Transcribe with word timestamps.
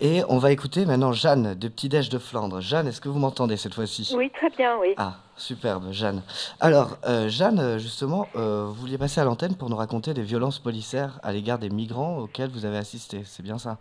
Et 0.00 0.22
on 0.28 0.38
va 0.38 0.52
écouter 0.52 0.86
maintenant 0.86 1.10
Jeanne 1.10 1.54
de 1.58 1.66
Petit 1.66 1.88
Déj 1.88 2.08
de 2.08 2.18
Flandre. 2.18 2.60
Jeanne, 2.60 2.86
est-ce 2.86 3.00
que 3.00 3.08
vous 3.08 3.18
m'entendez 3.18 3.56
cette 3.56 3.74
fois-ci? 3.74 4.14
Oui, 4.16 4.30
très 4.30 4.48
bien, 4.50 4.76
oui. 4.78 4.94
Ah, 4.96 5.14
superbe, 5.36 5.90
Jeanne. 5.90 6.22
Alors, 6.60 6.98
euh, 7.04 7.28
Jeanne, 7.28 7.78
justement, 7.78 8.28
euh, 8.36 8.66
vous 8.66 8.74
vouliez 8.74 8.96
passer 8.96 9.20
à 9.20 9.24
l'antenne 9.24 9.56
pour 9.56 9.68
nous 9.68 9.76
raconter 9.76 10.14
des 10.14 10.22
violences 10.22 10.60
policières 10.60 11.18
à 11.24 11.32
l'égard 11.32 11.58
des 11.58 11.68
migrants 11.68 12.18
auxquels 12.18 12.48
vous 12.48 12.64
avez 12.64 12.76
assisté. 12.76 13.22
C'est 13.24 13.42
bien 13.42 13.58
ça? 13.58 13.78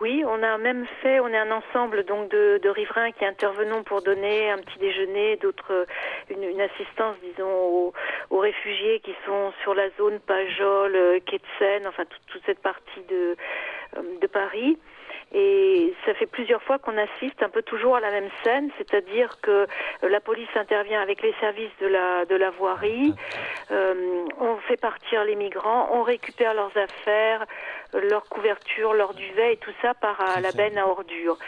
Oui, 0.00 0.24
on 0.26 0.42
a 0.42 0.58
même 0.58 0.86
fait, 1.00 1.20
on 1.20 1.28
est 1.28 1.38
un 1.38 1.52
ensemble 1.52 2.04
donc 2.04 2.28
de, 2.32 2.58
de 2.60 2.68
riverains 2.68 3.12
qui 3.12 3.24
intervenons 3.24 3.84
pour 3.84 4.02
donner 4.02 4.50
un 4.50 4.58
petit 4.58 4.80
déjeuner, 4.80 5.36
d'autres 5.36 5.72
euh, 5.72 5.86
une, 6.30 6.42
une 6.42 6.60
assistance, 6.60 7.14
disons, 7.22 7.48
aux, 7.48 7.92
aux 8.30 8.38
réfugiés 8.40 9.00
qui 9.04 9.12
sont 9.24 9.52
sur 9.62 9.72
la 9.72 9.88
zone 9.98 10.18
Pajol, 10.18 11.20
Quai 11.24 11.38
de 11.38 11.44
Seine, 11.60 11.86
enfin 11.86 12.02
toute, 12.10 12.26
toute 12.26 12.42
cette 12.44 12.60
partie 12.60 13.02
de, 13.08 13.36
de 14.20 14.26
Paris. 14.26 14.76
Et 15.34 15.92
ça 16.04 16.14
fait 16.14 16.26
plusieurs 16.26 16.62
fois 16.62 16.78
qu'on 16.78 16.96
assiste 16.96 17.42
un 17.42 17.48
peu 17.48 17.62
toujours 17.62 17.96
à 17.96 18.00
la 18.00 18.12
même 18.12 18.28
scène, 18.44 18.70
c'est-à-dire 18.78 19.40
que 19.42 19.50
euh, 19.50 20.08
la 20.08 20.20
police 20.20 20.48
intervient 20.54 21.02
avec 21.02 21.20
les 21.20 21.34
services 21.40 21.76
de 21.80 21.88
la, 21.88 22.24
de 22.26 22.36
la 22.36 22.50
voirie, 22.50 23.12
euh, 23.72 24.24
on 24.38 24.56
fait 24.68 24.80
partir 24.80 25.24
les 25.24 25.34
migrants, 25.34 25.88
on 25.92 26.02
récupère 26.02 26.54
leurs 26.54 26.76
affaires, 26.76 27.44
euh, 27.94 28.08
leurs 28.08 28.28
couvertures, 28.28 28.94
leurs 28.94 29.14
duvets 29.14 29.54
et 29.54 29.56
tout 29.56 29.72
ça 29.82 29.94
part 29.94 30.20
à 30.20 30.40
la 30.40 30.52
benne 30.52 30.78
à 30.78 30.86
ordures. 30.86 31.38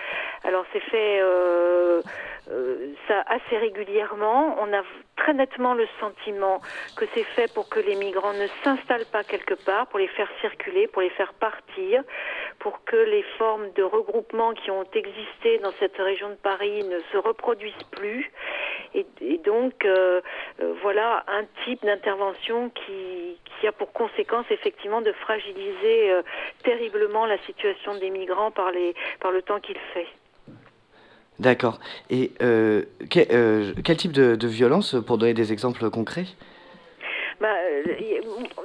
Alors 0.45 0.65
c'est 0.73 0.81
fait 0.81 1.21
euh, 1.21 2.01
euh, 2.51 2.95
ça 3.07 3.23
assez 3.27 3.57
régulièrement. 3.59 4.57
On 4.61 4.73
a 4.73 4.83
très 5.17 5.35
nettement 5.35 5.75
le 5.75 5.87
sentiment 6.01 6.61
que 6.97 7.05
c'est 7.13 7.25
fait 7.25 7.53
pour 7.53 7.69
que 7.69 7.81
les 7.81 7.97
migrants 7.97 8.33
ne 8.33 8.47
s'installent 8.63 9.11
pas 9.13 9.25
quelque 9.25 9.55
part, 9.55 9.89
pour 9.89 9.99
les 9.99 10.09
faire 10.09 10.29
circuler, 10.41 10.87
pour 10.87 11.03
les 11.03 11.11
faire 11.11 11.35
partir, 11.35 12.03
pour 12.61 12.85
que 12.85 12.97
les 12.97 13.23
formes 13.37 13.71
de 13.73 13.83
regroupement 13.83 14.55
qui 14.55 14.71
ont 14.71 14.87
existé 14.95 15.59
dans 15.59 15.73
cette 15.81 15.97
région 15.97 16.31
de 16.31 16.37
Paris 16.37 16.85
ne 16.85 17.01
se 17.13 17.17
reproduisent 17.19 17.75
plus. 17.91 18.31
Et, 18.95 19.05
donc, 19.45 19.85
euh, 19.85 20.21
voilà 20.83 21.25
un 21.29 21.45
type 21.65 21.85
d'intervention 21.85 22.71
qui, 22.71 23.39
qui 23.61 23.67
a 23.67 23.73
pour 23.73 23.93
conséquence 23.93 24.47
effectivement 24.51 25.03
de 25.03 25.13
fragiliser 25.13 26.13
terriblement 26.65 27.27
la 27.27 27.39
situation 27.39 27.95
des 27.97 28.11
migrants 28.11 28.51
par, 28.51 28.71
les, 28.71 28.95
par 29.21 29.31
le 29.31 29.43
temps 29.43 29.61
qu'il 29.61 29.79
fait. 29.93 30.07
D'accord. 31.39 31.79
Et 32.11 32.33
euh, 32.43 32.85
euh, 33.17 33.73
quel 33.85 33.97
type 33.97 34.13
de 34.13 34.47
violence, 34.49 34.97
pour 35.07 35.19
donner 35.19 35.35
des 35.35 35.53
exemples 35.53 35.89
concrets? 35.91 36.27
Bah, 37.41 37.55
euh, 37.71 37.85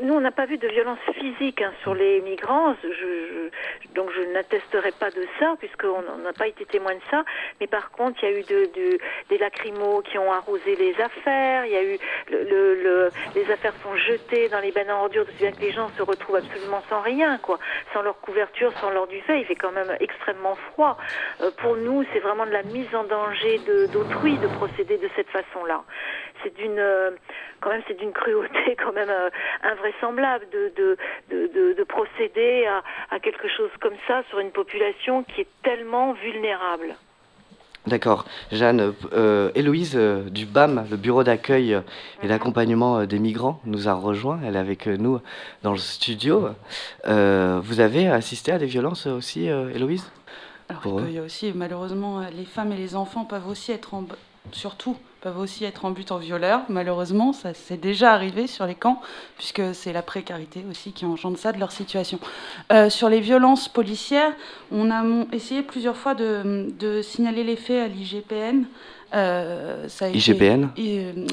nous, 0.01 0.13
on 0.16 0.19
n'a 0.22 0.31
pas 0.31 0.47
vu 0.47 0.57
de 0.57 0.67
violence 0.67 0.97
physique 1.19 1.61
hein, 1.61 1.72
sur 1.84 1.94
les 1.94 2.22
migrants, 2.22 2.75
je, 2.84 2.91
je- 2.91 3.50
donc 3.94 4.09
je 4.11 4.22
n'attesterai 4.34 4.91
pas 4.94 5.11
de 5.11 5.28
ça, 5.39 5.56
puisqu'on 5.59 6.03
on 6.11 6.17
n'a 6.19 6.34
pas 6.34 6.47
été 6.47 6.66
témoin 6.66 6.95
de 6.95 7.01
ça. 7.12 7.23
Mais 7.62 7.67
par 7.67 7.91
contre, 7.91 8.23
il 8.23 8.29
y 8.29 8.33
a 8.33 8.39
eu 8.39 8.44
de, 8.44 8.69
de- 8.73 8.97
des 9.29 9.38
lacrymos 9.38 10.01
qui 10.01 10.17
ont 10.17 10.31
arrosé 10.31 10.75
les 10.75 11.00
affaires, 11.00 11.66
il 11.67 11.72
y 11.72 11.75
a 11.75 11.83
eu 11.83 12.00
le, 12.31 12.44
le- 12.44 12.75
le- 12.81 13.12
les 13.35 13.51
affaires 13.51 13.73
sont 13.83 13.95
jetées 13.95 14.50
dans 14.50 14.59
les 14.59 14.72
bennes 14.72 14.89
à 14.89 14.95
ordures, 14.97 15.25
de 15.25 15.31
bien 15.33 15.51
que 15.53 15.62
les 15.62 15.72
gens 15.72 15.91
se 15.95 16.01
retrouvent 16.01 16.38
absolument 16.38 16.81
sans 16.89 17.01
rien, 17.01 17.38
quoi, 17.38 17.59
sans 17.94 18.01
leur 18.01 18.19
couverture, 18.22 18.73
sans 18.81 18.89
leur 18.89 19.06
duvet. 19.06 19.41
Il 19.41 19.45
fait 19.45 19.56
quand 19.56 19.72
même 19.72 19.95
extrêmement 20.00 20.56
froid. 20.72 20.97
Euh, 21.41 21.51
pour 21.57 21.75
nous, 21.75 22.03
c'est 22.12 22.19
vraiment 22.19 22.47
de 22.47 22.51
la 22.51 22.63
mise 22.63 22.94
en 22.95 23.03
danger 23.03 23.59
d'autrui 23.91 24.39
de 24.39 24.47
procéder 24.47 24.97
de 24.97 25.09
cette 25.16 25.29
façon-là. 25.29 25.83
C'est 26.43 26.55
d'une 26.55 26.79
euh, 26.79 27.11
quand 27.61 27.69
même 27.69 27.83
c'est 27.87 27.97
d'une 27.97 28.11
cruauté 28.11 28.75
quand 28.83 28.93
même 28.93 29.09
euh, 29.09 29.29
invraisemblable 29.63 30.45
de, 30.51 30.71
de, 30.75 30.97
de, 31.31 31.47
de, 31.47 31.73
de 31.73 31.83
procéder 31.83 32.65
à, 32.65 32.83
à 33.15 33.19
quelque 33.19 33.47
chose 33.47 33.71
comme 33.79 33.95
ça 34.07 34.23
sur 34.29 34.39
une 34.39 34.51
population 34.51 35.23
qui 35.23 35.41
est 35.41 35.47
tellement 35.63 36.13
vulnérable. 36.13 36.95
D'accord. 37.85 38.23
Jeanne, 38.51 38.93
euh, 39.11 39.51
Héloïse 39.55 39.95
euh, 39.97 40.29
du 40.29 40.45
BAM, 40.45 40.87
le 40.89 40.95
bureau 40.95 41.23
d'accueil 41.25 41.77
et 42.21 42.27
d'accompagnement 42.29 42.99
euh, 42.99 43.05
des 43.05 43.19
migrants, 43.19 43.59
nous 43.65 43.89
a 43.89 43.93
rejoint. 43.93 44.39
Elle 44.45 44.55
est 44.55 44.59
avec 44.59 44.87
nous 44.87 45.19
dans 45.63 45.73
le 45.73 45.77
studio. 45.77 46.47
Euh, 47.06 47.59
vous 47.62 47.81
avez 47.81 48.07
assisté 48.07 48.53
à 48.53 48.57
des 48.57 48.68
violences 48.68 49.06
aussi, 49.06 49.50
euh, 49.50 49.69
Héloïse? 49.75 50.09
Alors, 50.69 51.01
il 51.01 51.12
y 51.12 51.19
a 51.19 51.23
aussi, 51.23 51.51
malheureusement, 51.53 52.25
les 52.31 52.45
femmes 52.45 52.71
et 52.71 52.77
les 52.77 52.95
enfants 52.95 53.25
peuvent 53.25 53.50
aussi 53.50 53.73
être 53.73 53.94
en, 53.94 54.06
surtout, 54.53 54.97
peuvent 55.23 55.39
aussi 55.39 55.63
être 55.63 55.85
en 55.85 55.91
but 55.91 56.11
en 56.11 56.17
violeur. 56.17 56.63
Malheureusement, 56.67 57.31
ça 57.31 57.53
c'est 57.53 57.79
déjà 57.79 58.11
arrivé 58.11 58.45
sur 58.45 58.65
les 58.65 58.75
camps, 58.75 59.01
puisque 59.37 59.61
c'est 59.73 59.93
la 59.93 60.01
précarité 60.01 60.65
aussi 60.69 60.91
qui 60.91 61.05
engendre 61.05 61.37
ça 61.37 61.53
de 61.53 61.59
leur 61.59 61.71
situation. 61.71 62.19
Euh, 62.73 62.89
sur 62.89 63.07
les 63.07 63.21
violences 63.21 63.69
policières, 63.69 64.33
on 64.69 64.91
a 64.91 65.01
essayé 65.31 65.61
plusieurs 65.61 65.95
fois 65.95 66.13
de, 66.13 66.67
de 66.77 67.01
signaler 67.01 67.45
les 67.45 67.55
faits 67.55 67.83
à 67.83 67.87
l'IGPN. 67.87 68.65
Euh, 69.13 69.87
ça 69.87 70.05
a 70.05 70.09
IGPN 70.09 70.69
euh, 70.77 71.25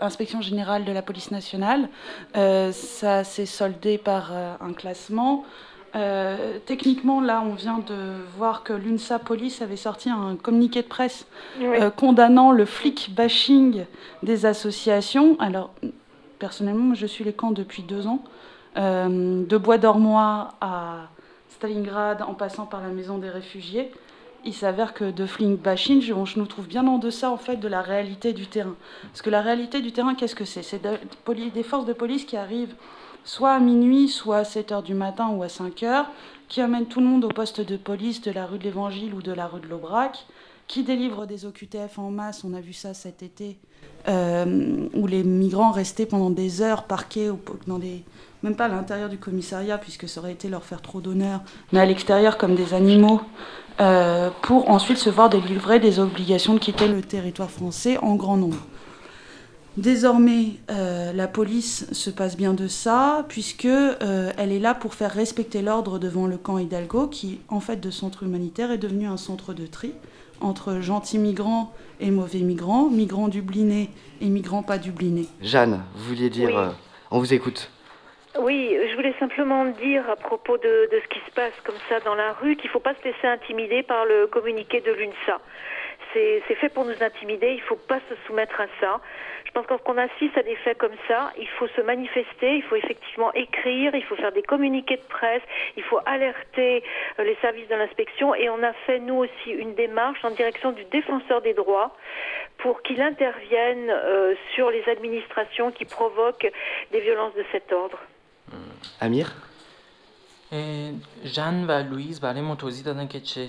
Inspection 0.00 0.42
générale 0.42 0.84
de 0.84 0.92
la 0.92 1.00
police 1.00 1.30
nationale. 1.30 1.88
Ça 2.34 3.24
s'est 3.24 3.46
soldé 3.46 3.96
par 3.96 4.32
un 4.60 4.72
classement. 4.72 5.44
Euh, 5.94 6.58
techniquement, 6.66 7.20
là, 7.20 7.42
on 7.44 7.54
vient 7.54 7.78
de 7.78 7.94
voir 8.36 8.62
que 8.62 8.72
l'UNSA 8.72 9.18
Police 9.18 9.62
avait 9.62 9.76
sorti 9.76 10.10
un 10.10 10.36
communiqué 10.36 10.82
de 10.82 10.86
presse 10.86 11.26
euh, 11.60 11.90
condamnant 11.90 12.52
le 12.52 12.64
flic 12.64 13.14
bashing 13.14 13.84
des 14.22 14.46
associations. 14.46 15.36
Alors, 15.40 15.72
personnellement, 16.38 16.84
moi, 16.84 16.94
je 16.94 17.06
suis 17.06 17.24
les 17.24 17.32
camps 17.32 17.52
depuis 17.52 17.82
deux 17.82 18.06
ans, 18.06 18.22
euh, 18.76 19.44
de 19.44 19.56
Bois 19.56 19.78
d'Ormois 19.78 20.54
à 20.60 21.08
Stalingrad, 21.50 22.22
en 22.22 22.34
passant 22.34 22.66
par 22.66 22.82
la 22.82 22.88
maison 22.88 23.18
des 23.18 23.30
réfugiés. 23.30 23.90
il 24.44 24.54
s'avère 24.54 24.94
que 24.94 25.10
de 25.10 25.26
Flink 25.26 25.60
Bashing, 25.60 26.00
je, 26.02 26.14
je 26.24 26.38
nous 26.38 26.46
trouve 26.46 26.68
bien 26.68 26.86
en 26.86 26.98
deçà 26.98 27.30
en 27.30 27.38
fait 27.38 27.56
de 27.56 27.66
la 27.66 27.80
réalité 27.80 28.32
du 28.34 28.46
terrain. 28.46 28.76
Parce 29.04 29.22
que 29.22 29.30
la 29.30 29.40
réalité 29.40 29.80
du 29.80 29.92
terrain, 29.92 30.14
qu'est-ce 30.14 30.36
que 30.36 30.44
c'est? 30.44 30.62
C'est 30.62 30.82
des 30.82 31.62
forces 31.62 31.86
de 31.86 31.94
police 31.94 32.24
qui 32.24 32.36
arrivent 32.36 32.74
soit 33.28 33.52
à 33.52 33.60
minuit, 33.60 34.08
soit 34.08 34.38
à 34.38 34.44
7 34.44 34.72
h 34.72 34.82
du 34.82 34.94
matin 34.94 35.28
ou 35.28 35.42
à 35.42 35.50
5 35.50 35.82
h, 35.82 36.06
qui 36.48 36.62
amènent 36.62 36.86
tout 36.86 37.00
le 37.00 37.06
monde 37.06 37.24
au 37.26 37.28
poste 37.28 37.60
de 37.60 37.76
police 37.76 38.22
de 38.22 38.30
la 38.30 38.46
rue 38.46 38.56
de 38.56 38.64
l'Évangile 38.64 39.12
ou 39.12 39.20
de 39.20 39.32
la 39.32 39.46
rue 39.46 39.60
de 39.60 39.68
l'Aubrac, 39.68 40.26
qui 40.66 40.82
délivrent 40.82 41.26
des 41.26 41.44
OQTF 41.44 41.98
en 41.98 42.10
masse, 42.10 42.42
on 42.42 42.54
a 42.54 42.60
vu 42.60 42.72
ça 42.72 42.94
cet 42.94 43.22
été, 43.22 43.58
euh, 44.08 44.88
où 44.94 45.06
les 45.06 45.24
migrants 45.24 45.72
restaient 45.72 46.06
pendant 46.06 46.30
des 46.30 46.62
heures 46.62 46.84
parqués 46.84 47.30
dans 47.66 47.78
des, 47.78 48.02
même 48.42 48.56
pas 48.56 48.64
à 48.64 48.68
l'intérieur 48.68 49.10
du 49.10 49.18
commissariat, 49.18 49.76
puisque 49.76 50.08
ça 50.08 50.20
aurait 50.20 50.32
été 50.32 50.48
leur 50.48 50.64
faire 50.64 50.80
trop 50.80 51.02
d'honneur, 51.02 51.42
mais 51.72 51.80
à 51.80 51.84
l'extérieur 51.84 52.38
comme 52.38 52.54
des 52.54 52.72
animaux, 52.72 53.20
euh, 53.82 54.30
pour 54.40 54.70
ensuite 54.70 54.96
se 54.96 55.10
voir 55.10 55.28
délivrer 55.28 55.80
des 55.80 55.98
obligations 55.98 56.54
de 56.54 56.60
quitter 56.60 56.88
le 56.88 57.02
territoire 57.02 57.50
français 57.50 57.98
en 57.98 58.14
grand 58.14 58.38
nombre. 58.38 58.58
Désormais, 59.78 60.56
euh, 60.72 61.12
la 61.12 61.28
police 61.28 61.86
se 61.92 62.10
passe 62.10 62.36
bien 62.36 62.52
de 62.52 62.66
ça, 62.66 63.24
puisque 63.28 63.64
euh, 63.64 64.32
elle 64.36 64.50
est 64.50 64.58
là 64.58 64.74
pour 64.74 64.94
faire 64.94 65.12
respecter 65.12 65.62
l'ordre 65.62 66.00
devant 66.00 66.26
le 66.26 66.36
camp 66.36 66.58
Hidalgo, 66.58 67.06
qui, 67.06 67.40
en 67.48 67.60
fait, 67.60 67.76
de 67.76 67.90
centre 67.90 68.24
humanitaire, 68.24 68.72
est 68.72 68.78
devenu 68.78 69.06
un 69.06 69.16
centre 69.16 69.54
de 69.54 69.68
tri 69.68 69.94
entre 70.40 70.80
gentils 70.80 71.18
migrants 71.18 71.72
et 72.00 72.10
mauvais 72.10 72.40
migrants, 72.40 72.90
migrants 72.90 73.28
dublinés 73.28 73.90
et 74.20 74.26
migrants 74.26 74.64
pas 74.64 74.78
dublinés. 74.78 75.28
Jeanne, 75.42 75.84
vous 75.94 76.08
vouliez 76.08 76.28
dire, 76.28 76.74
on 77.12 77.20
vous 77.20 77.32
écoute. 77.32 77.70
Oui, 78.40 78.76
je 78.90 78.96
voulais 78.96 79.14
simplement 79.20 79.64
dire 79.64 80.10
à 80.10 80.16
propos 80.16 80.58
de, 80.58 80.88
ce 80.90 81.08
qui 81.08 81.20
se 81.24 81.34
passe 81.36 81.54
comme 81.64 81.78
ça 81.88 82.00
dans 82.00 82.16
la 82.16 82.32
rue 82.32 82.56
qu'il 82.56 82.66
ne 82.66 82.72
faut 82.72 82.80
pas 82.80 82.94
se 82.94 83.04
laisser 83.04 83.28
intimider 83.28 83.84
par 83.84 84.04
le 84.06 84.26
communiqué 84.26 84.80
de 84.80 84.90
l'UNSA. 84.90 85.40
C'est 86.14 86.54
fait 86.56 86.68
pour 86.68 86.84
nous 86.84 87.00
intimider, 87.00 87.50
il 87.50 87.60
ne 87.60 87.68
faut 87.68 87.76
pas 87.76 88.00
se 88.08 88.14
soumettre 88.26 88.60
à 88.60 88.66
ça 88.80 89.00
Je 89.57 89.57
pense 89.57 89.65
qu'on 89.67 89.97
assiste 89.97 90.37
à 90.37 90.43
des 90.43 90.55
faits 90.57 90.77
comme 90.77 90.97
ça, 91.07 91.31
il 91.37 91.47
faut 91.47 91.67
se 91.67 91.81
manifester, 91.81 92.57
il 92.57 92.63
faut 92.63 92.75
effectivement 92.75 93.31
écrire, 93.33 93.95
il 93.95 94.03
faut 94.03 94.15
faire 94.15 94.31
des 94.31 94.41
communiqués 94.41 94.97
de 94.97 95.07
presse, 95.17 95.41
il 95.77 95.83
faut 95.83 95.99
alerter 96.05 96.83
euh, 97.19 97.23
les 97.23 97.35
services 97.41 97.67
de 97.67 97.75
l'inspection 97.75 98.35
et 98.35 98.49
on 98.49 98.61
a 98.63 98.73
fait 98.85 98.99
nous 98.99 99.15
aussi 99.15 99.51
une 99.51 99.75
démarche 99.75 100.23
en 100.23 100.31
direction 100.31 100.71
du 100.71 100.85
défenseur 100.85 101.41
des 101.41 101.53
droits 101.53 101.95
pour 102.57 102.81
qu'il 102.81 103.01
intervienne 103.01 103.89
euh, 103.89 104.35
sur 104.53 104.69
les 104.69 104.83
administrations 104.89 105.71
qui 105.71 105.85
provoquent 105.85 106.51
des 106.91 107.01
violences 107.01 107.35
de 107.35 107.45
cet 107.51 107.71
ordre. 107.71 107.99
امیر 109.01 109.27
جن 111.23 111.65
و 111.67 111.71
لویز 111.71 112.21
برای 112.21 112.41
ما 112.41 112.55
توضیح 112.55 112.85
دادن 112.85 113.07
که 113.07 113.19
چه 113.19 113.47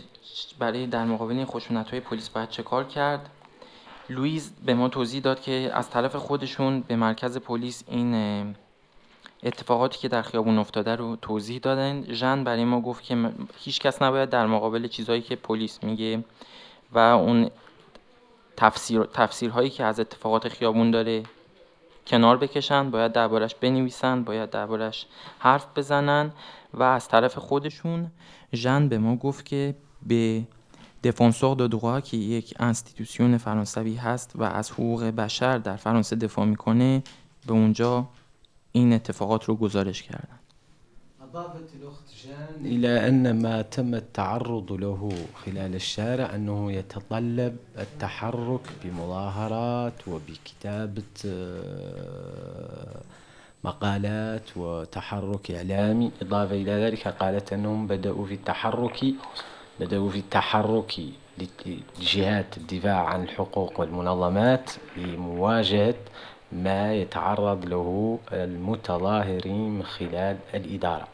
برای 0.59 0.87
در 0.87 1.05
مقابل 1.05 1.33
این 1.33 1.47
خشونت 1.47 1.91
های 1.91 2.01
پلیس 2.01 2.29
باید 2.29 2.49
چه 2.49 2.63
کار 2.63 2.85
کرد 2.85 3.31
لویز 4.10 4.54
به 4.66 4.74
ما 4.74 4.90
توضیح 4.90 5.22
داد 5.22 5.42
که 5.42 5.72
از 5.74 5.90
طرف 5.90 6.16
خودشون 6.16 6.82
به 6.82 6.96
مرکز 6.96 7.38
پلیس 7.38 7.84
این 7.88 8.56
اتفاقاتی 9.44 10.00
که 10.00 10.08
در 10.08 10.22
خیابون 10.22 10.58
افتاده 10.58 10.96
رو 10.96 11.16
توضیح 11.16 11.60
دادن. 11.60 12.14
ژن 12.14 12.44
برای 12.44 12.66
ما 12.66 12.82
گفت 12.82 13.04
که 13.04 13.32
هیچ 13.60 13.80
کس 13.80 14.02
نباید 14.02 14.30
در 14.30 14.48
مقابل 14.48 14.88
چیزهایی 14.88 15.22
که 15.22 15.36
پلیس 15.36 15.84
میگه 15.84 16.24
و 16.92 17.00
اون 17.00 17.50
تفسیر 18.58 19.04
تفسیرهایی 19.04 19.70
که 19.70 19.84
از 19.84 20.00
اتفاقات 20.00 20.48
خیابون 20.48 20.92
داره 20.92 21.24
کنار 22.08 22.38
بکشن 22.38 22.92
باید 22.92 23.12
دربارش 23.12 23.56
بنویسن 23.56 24.24
باید 24.24 24.50
دربارش 24.50 25.06
حرف 25.40 25.68
بزنن 25.76 26.32
و 26.74 26.84
از 26.84 27.08
طرف 27.08 27.38
خودشون 27.38 28.12
ژن 28.54 28.90
به 28.90 28.98
ما 28.98 29.16
گفت 29.16 29.46
که 29.46 29.76
به 30.08 30.44
دفانسور 31.04 31.56
دو 31.56 31.68
دروا 31.68 32.02
که 32.02 32.18
یک 32.18 32.54
انستیتوسیون 32.60 33.38
فرانسوی 33.38 33.96
هست 33.96 34.32
و 34.36 34.44
از 34.44 34.72
حقوق 34.72 35.04
بشر 35.04 35.58
در 35.58 35.76
فرانسه 35.76 36.16
دفاع 36.16 36.46
می‌کنه 36.46 37.04
به 37.48 37.54
اونجا 37.54 38.08
این 38.72 38.94
اتفاقات 38.94 39.44
رو 39.46 39.56
گزارش 39.56 40.04
کردن. 40.04 40.40
أضافت 41.30 41.70
الأخت 41.80 42.08
جان 42.24 42.66
إلى 42.66 43.08
أن 43.10 43.42
ما 43.42 43.62
تم 43.62 43.94
التعرض 43.94 44.72
له 44.72 45.10
خلال 45.46 45.76
الشارع 45.76 46.36
أنه 46.36 46.72
يتطلب 46.72 47.58
التحرك 47.78 48.66
بمظاهرات 48.84 50.08
وبكتابة 50.08 51.04
مقالات 53.64 54.58
وتحرك 54.58 55.52
إعلامي 55.52 56.12
إضافة 56.22 56.56
إلى 56.56 56.72
ذلك 56.72 57.08
قالت 57.08 57.54
أنهم 57.54 57.88
بدأوا 57.88 58.26
في 58.26 58.34
التحرك 58.34 59.06
بدأوا 59.81 60.11
في 60.11 60.19
التحرك 60.19 61.01
لجهات 61.39 62.57
الدفاع 62.57 63.07
عن 63.07 63.23
الحقوق 63.23 63.81
والمنظمات 63.81 64.71
لمواجهة 64.97 65.95
ما 66.53 66.95
يتعرض 66.95 67.65
له 67.65 68.19
المتظاهرين 68.33 69.71
من 69.71 69.83
خلال 69.83 70.37
الإدارة 70.55 71.09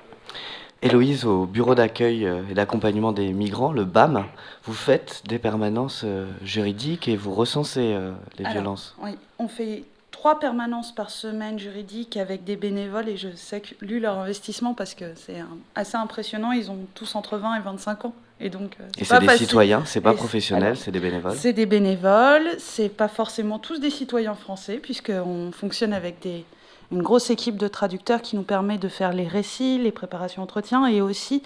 Héloïse, 0.83 1.27
au 1.27 1.45
bureau 1.45 1.75
d'accueil 1.75 2.25
et 2.25 2.55
d'accompagnement 2.55 3.13
des 3.13 3.35
migrants, 3.35 3.71
le 3.71 3.85
BAM, 3.85 4.25
vous 4.65 4.73
faites 4.73 5.23
des 5.27 5.39
permanences 5.39 6.07
juridiques 6.43 7.07
et 7.07 7.17
vous 7.17 7.35
recensez 7.35 7.99
les 8.39 8.49
violences. 8.49 8.97
Oui, 9.03 9.11
on 9.39 9.47
fait 9.47 9.85
trois 10.11 10.39
permanences 10.39 10.95
par 10.95 11.11
semaine 11.11 11.59
juridiques 11.59 12.17
avec 12.17 12.45
des 12.45 12.57
bénévoles 12.57 13.11
et 13.11 13.19
je 13.19 13.29
sais 13.35 13.61
que 13.61 13.75
lu 13.83 14.01
leur 14.01 14.19
investissement 14.19 14.73
parce 14.73 14.95
que 14.95 15.15
c'est 15.17 15.43
assez 15.75 15.97
impressionnant. 15.97 16.53
Ils 16.53 16.71
ont 16.71 16.79
tous 16.95 17.15
entre 17.15 17.37
20 17.37 17.57
et 17.57 17.61
25 17.61 18.07
ans. 18.07 18.15
Et 18.42 18.50
donc, 18.50 18.76
et 18.98 19.06
c'est 19.06 19.20
des 19.20 19.38
citoyens, 19.38 19.84
c'est 19.86 20.02
pas 20.02 20.14
professionnel, 20.14 20.76
c'est 20.76 20.92
des 20.92 21.00
bénévoles. 21.00 21.36
C'est 21.38 21.54
des 21.54 21.66
bénévoles, 21.66 22.50
c'est 22.58 22.90
pas 22.90 23.08
forcément 23.08 23.60
tous 23.60 23.80
des 23.80 23.90
citoyens 23.90 24.36
français 24.36 24.78
puisqu'on 24.78 25.52
fonctionne 25.54 25.94
avec 25.94 26.20
des, 26.22 26.44
une 26.92 27.02
grosse 27.02 27.30
équipe 27.30 27.58
de 27.58 27.68
traducteurs 27.68 28.22
qui 28.22 28.36
nous 28.36 28.44
permet 28.44 28.78
de 28.78 28.90
faire 28.90 29.14
les 29.14 29.28
récits, 29.28 29.78
les 29.78 29.92
préparations 29.92 30.42
d'entretien 30.42 30.86
et 30.88 31.02
aussi 31.02 31.44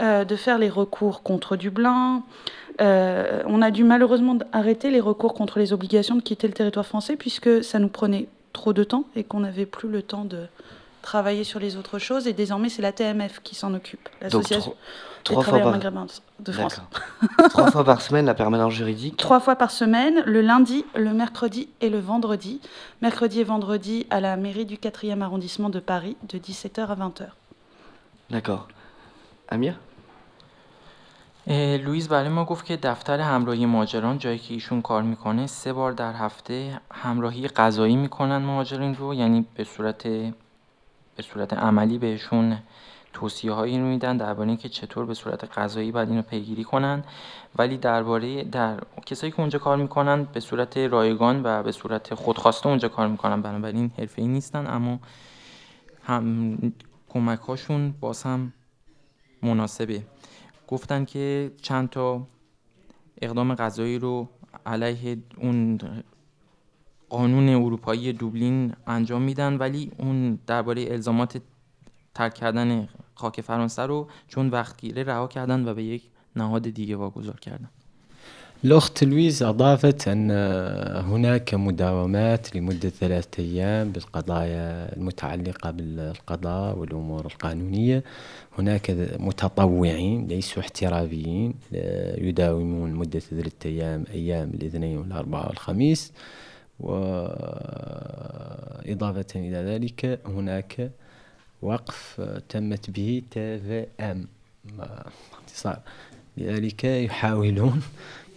euh, 0.00 0.24
de 0.24 0.36
faire 0.36 0.58
les 0.58 0.70
recours 0.70 1.22
contre 1.22 1.56
Dublin. 1.56 2.22
Euh, 2.80 3.42
on 3.46 3.60
a 3.60 3.70
dû 3.70 3.84
malheureusement 3.84 4.38
arrêter 4.52 4.90
les 4.90 5.00
recours 5.00 5.34
contre 5.34 5.58
les 5.58 5.74
obligations 5.74 6.16
de 6.16 6.22
quitter 6.22 6.46
le 6.46 6.54
territoire 6.54 6.86
français 6.86 7.16
puisque 7.16 7.62
ça 7.62 7.78
nous 7.78 7.88
prenait 7.88 8.28
trop 8.54 8.72
de 8.72 8.82
temps 8.82 9.04
et 9.14 9.24
qu'on 9.24 9.40
n'avait 9.40 9.66
plus 9.66 9.88
le 9.88 10.02
temps 10.02 10.24
de 10.24 10.46
travailler 11.01 11.43
sur 11.43 11.59
les 11.59 11.77
autres 11.77 11.99
choses. 11.99 12.27
Et 12.27 12.33
désormais, 12.33 12.69
c'est 12.69 12.81
la 12.81 12.91
TMF 12.91 13.41
qui 13.43 13.55
s'en 13.55 13.73
occupe, 13.73 14.09
l'association 14.21 14.75
trois, 15.23 15.43
fois 15.43 15.59
par... 15.59 15.77
de 16.39 16.51
France. 16.51 16.81
trois 17.49 17.71
fois 17.71 17.83
par 17.83 18.01
semaine 18.01 18.25
la 18.25 18.33
permanence 18.33 18.73
juridique. 18.73 19.17
Trois 19.17 19.39
fois 19.39 19.55
par 19.55 19.71
semaine, 19.71 20.23
le 20.25 20.41
lundi, 20.41 20.85
le 20.95 21.13
mercredi 21.13 21.67
et 21.81 21.89
le 21.89 21.99
vendredi. 21.99 22.61
Mercredi 23.01 23.41
et 23.41 23.43
vendredi 23.43 24.05
à 24.09 24.19
la 24.21 24.37
mairie 24.37 24.65
du 24.65 24.75
4e 24.75 25.21
arrondissement 25.21 25.69
de 25.69 25.79
Paris, 25.79 26.15
de 26.29 26.37
17h 26.37 26.87
à 26.87 26.95
20h. 26.95 27.27
D'accord. 28.29 28.67
Amir 29.49 29.75
لویز 31.47 32.07
برای 32.07 32.29
ما 32.29 32.45
گفت 32.45 32.65
که 32.65 32.77
دفتر 32.77 33.19
همراهی 33.19 33.65
مهاجران 33.65 34.17
جایی 34.17 34.39
که 34.39 34.53
ایشون 34.53 34.81
کار 34.81 35.03
میکنه 35.03 35.47
سه 35.47 35.73
بار 35.73 35.91
در 35.91 36.13
هفته 36.13 36.81
همراهی 36.91 37.47
غذایی 37.47 37.95
میکنن 37.95 38.37
مهاجرین 38.37 38.95
رو 38.95 39.13
یعنی 39.13 39.45
به 39.55 39.63
صورت 39.63 40.07
به 41.20 41.26
صورت 41.26 41.52
عملی 41.52 41.98
بهشون 41.98 42.58
توصیه 43.12 43.52
هایی 43.52 43.78
رو 43.78 43.84
میدن 43.84 44.16
درباره 44.16 44.48
اینکه 44.48 44.68
چطور 44.68 45.06
به 45.06 45.14
صورت 45.14 45.58
غذایی 45.58 45.92
باید 45.92 46.08
اینو 46.08 46.22
پیگیری 46.22 46.64
کنن. 46.64 47.04
ولی 47.58 47.76
درباره 47.76 48.44
در 48.44 48.80
کسایی 49.06 49.32
که 49.32 49.40
اونجا 49.40 49.58
کار 49.58 49.76
می‌کنن 49.76 50.24
به 50.24 50.40
صورت 50.40 50.76
رایگان 50.76 51.40
و 51.44 51.62
به 51.62 51.72
صورت 51.72 52.14
خودخواسته 52.14 52.66
اونجا 52.66 52.88
کار 52.88 53.08
می‌کنن. 53.08 53.42
بنابراین 53.42 53.90
حرفه‌ای 53.98 54.28
نیستن 54.28 54.66
اما 54.66 54.98
هم 56.02 56.58
کمک 57.08 57.40
هاشون 57.40 57.94
باز 58.00 58.22
هم 58.22 58.52
مناسبه. 59.42 60.02
گفتن 60.68 61.04
که 61.04 61.52
چند 61.62 61.90
تا 61.90 62.26
اقدام 63.22 63.54
غذایی 63.54 63.98
رو 63.98 64.28
علیه 64.66 65.18
اون 65.36 65.78
قانون 67.10 67.48
اروپایی 67.48 68.12
دوبلین 68.12 68.72
انجام 68.86 69.22
میدن 69.22 69.56
ولی 69.56 69.90
اون 69.98 70.38
درباره 70.46 70.82
الزامات 70.90 71.32
ترک 72.14 72.34
کردن 72.34 72.88
خاک 73.14 73.40
فرانسه 73.40 73.82
رو 73.82 74.08
چون 74.28 74.48
وقتگیره 74.48 75.02
رها 75.02 75.26
کردن 75.26 75.68
و 75.68 75.74
به 75.74 75.82
یک 75.82 76.02
نهاد 76.36 76.68
دیگه 76.68 76.96
واگذار 76.96 77.40
کردن. 77.40 77.68
الأخت 78.64 79.04
لويز 79.04 79.42
أضافت 79.42 80.08
أن 80.08 80.30
هناك 81.10 81.54
مداومات 81.54 82.56
لمدة 82.56 82.88
ثلاثة 82.88 83.42
أيام 83.42 83.92
بالقضايا 83.92 84.96
المتعلقة 84.96 85.70
بالقضاء 85.70 86.78
والأمور 86.78 87.26
القانونية. 87.26 88.04
هناك 88.58 88.90
متطوعين 89.20 90.26
ليسوا 90.26 90.62
احترافيين 90.62 91.54
يداومون 92.28 92.94
مدة 92.94 93.18
ثلاثة 93.18 93.68
أيام 93.68 94.04
أيام 94.14 94.50
الاثنين 94.54 94.98
والأربعاء 94.98 95.48
والخميس. 95.48 96.12
وإضافة 96.79 98.15
إلى 99.35 99.57
ذلك 99.57 100.19
هناك 100.25 100.91
وقف 101.61 102.21
تمت 102.49 102.89
به 102.89 103.21
تي 103.31 103.59
في 103.59 103.87
ام 103.99 104.27
اختصار 105.33 105.79
لذلك 106.37 106.83
يحاولون 106.83 107.81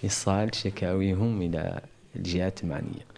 إيصال 0.04 0.54
شكاويهم 0.54 1.42
إلى 1.42 1.80
الجهات 2.16 2.64
المعنية 2.64 3.08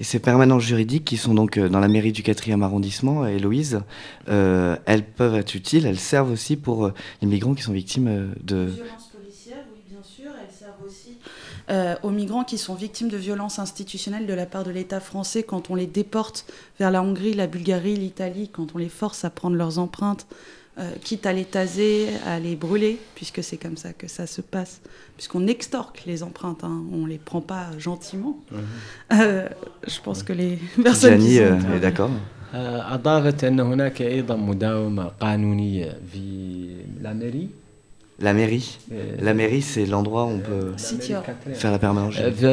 Et 0.00 0.04
ces 0.04 0.20
permanences 0.20 0.62
juridiques 0.62 1.04
qui 1.04 1.16
sont 1.16 1.34
donc 1.34 1.56
euh, 1.56 1.68
dans 1.68 1.80
la 1.80 1.88
mairie 1.88 2.12
du 2.12 2.22
4e 2.22 2.62
arrondissement, 2.62 3.26
Héloïse, 3.26 3.80
euh, 4.28 4.76
elles 4.86 5.02
peuvent 5.02 5.34
être 5.34 5.56
utiles, 5.56 5.86
elles 5.86 5.98
servent 5.98 6.30
aussi 6.30 6.56
pour 6.56 6.86
euh, 6.86 6.94
les 7.20 7.26
migrants 7.26 7.54
qui 7.54 7.62
sont 7.62 7.72
victimes 7.72 8.06
euh, 8.06 8.28
de... 8.44 8.72
euh, 11.70 11.94
aux 12.02 12.10
migrants 12.10 12.44
qui 12.44 12.58
sont 12.58 12.74
victimes 12.74 13.08
de 13.08 13.16
violences 13.16 13.58
institutionnelles 13.58 14.26
de 14.26 14.34
la 14.34 14.46
part 14.46 14.64
de 14.64 14.70
l'État 14.70 15.00
français 15.00 15.42
quand 15.42 15.70
on 15.70 15.74
les 15.74 15.86
déporte 15.86 16.44
vers 16.78 16.90
la 16.90 17.02
Hongrie, 17.02 17.34
la 17.34 17.46
Bulgarie, 17.46 17.96
l'Italie, 17.96 18.48
quand 18.52 18.68
on 18.74 18.78
les 18.78 18.88
force 18.88 19.24
à 19.24 19.30
prendre 19.30 19.56
leurs 19.56 19.78
empreintes, 19.78 20.26
euh, 20.78 20.90
quitte 21.02 21.26
à 21.26 21.32
les 21.32 21.44
taser, 21.44 22.06
à 22.26 22.38
les 22.38 22.54
brûler, 22.54 23.00
puisque 23.16 23.42
c'est 23.42 23.56
comme 23.56 23.76
ça 23.76 23.92
que 23.92 24.06
ça 24.06 24.26
se 24.28 24.40
passe, 24.40 24.80
puisqu'on 25.16 25.46
extorque 25.48 26.04
les 26.06 26.22
empreintes, 26.22 26.62
hein, 26.62 26.82
on 26.92 27.04
les 27.06 27.18
prend 27.18 27.40
pas 27.40 27.66
gentiment. 27.78 28.38
Euh, 29.12 29.48
je 29.86 30.00
pense 30.00 30.22
que 30.22 30.32
les 30.32 30.58
personnes 30.82 31.18
qui 31.18 31.34
Gianni 31.34 31.60
sont- 31.62 31.68
euh, 31.70 31.76
est 31.76 31.80
d'accord 31.80 32.10
آه، 32.54 32.94
أضافت 32.94 33.44
أن 33.44 33.60
هناك 33.60 34.02
أيضا 34.02 34.36
مداومة 34.36 35.04
قانونية 35.20 35.98
في 36.12 36.68
لاميري 37.00 37.48
La 38.19 38.33
mairie. 38.33 38.77
La 39.19 39.33
mairie, 39.33 39.61
c'est 39.61 39.85
l'endroit 39.85 40.25
où 40.25 40.29
on 40.29 40.39
peut 40.39 40.73
faire 41.55 41.71
la 41.71 41.79
permanence. 41.79 42.13
في 42.15 42.45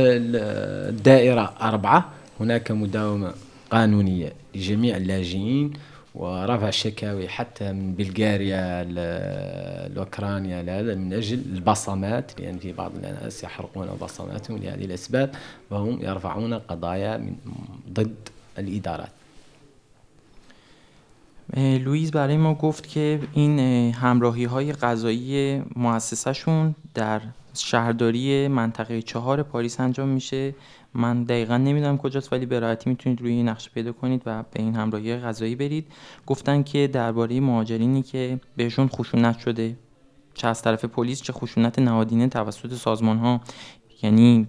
الدائرة 0.88 1.54
أربعة 1.62 2.08
هناك 2.40 2.70
مداومة 2.70 3.32
قانونية 3.70 4.32
لجميع 4.54 4.96
اللاجئين 4.96 5.72
ورفع 6.14 6.70
شكاوي 6.70 7.28
حتى 7.28 7.72
من 7.72 7.94
بلغاريا 7.94 8.84
ل- 8.84 9.94
لأوكرانيا 9.94 10.62
لهذا 10.62 10.94
من 10.94 11.12
أجل 11.12 11.42
البصمات 11.54 12.40
لأن 12.40 12.58
في 12.58 12.72
بعض 12.72 12.92
الناس 12.96 13.44
يحرقون 13.44 13.86
بصماتهم 14.02 14.56
لهذه 14.58 14.84
الأسباب 14.84 15.30
وهم 15.70 16.02
يرفعون 16.02 16.54
قضايا 16.54 17.16
من 17.16 17.34
ضد 17.92 18.14
الإدارات 18.58 19.08
اه، 21.52 21.78
لوئیس 21.78 22.10
برای 22.10 22.36
ما 22.36 22.54
گفت 22.54 22.88
که 22.88 23.20
این 23.32 23.58
همراهی 23.94 24.44
های 24.44 24.72
غذایی 24.72 25.62
مؤسسهشون 25.76 26.74
در 26.94 27.20
شهرداری 27.54 28.48
منطقه 28.48 29.02
چهار 29.02 29.42
پاریس 29.42 29.80
انجام 29.80 30.08
میشه. 30.08 30.54
من 30.94 31.24
دقیقا 31.24 31.56
نمی‌دونم 31.56 31.98
کجاست 31.98 32.32
ولی 32.32 32.46
به 32.46 32.60
راحتی 32.60 32.90
می‌تونید 32.90 33.20
روی 33.20 33.42
نقشه 33.42 33.70
پیدا 33.74 33.92
کنید 33.92 34.22
و 34.26 34.42
به 34.42 34.62
این 34.62 34.74
همراهی 34.74 35.16
غذایی 35.16 35.56
برید. 35.56 35.86
گفتن 36.26 36.62
که 36.62 36.86
درباره 36.86 37.40
مهاجرینی 37.40 38.02
که 38.02 38.40
بهشون 38.56 38.88
خشونت 38.88 39.38
شده 39.38 39.76
چه 40.34 40.48
از 40.48 40.62
طرف 40.62 40.84
پلیس 40.84 41.22
چه 41.22 41.32
خشونت 41.32 41.78
نهادینه 41.78 42.28
توسط 42.28 42.74
سازمان 42.74 43.18
ها 43.18 43.40
یعنی 44.02 44.48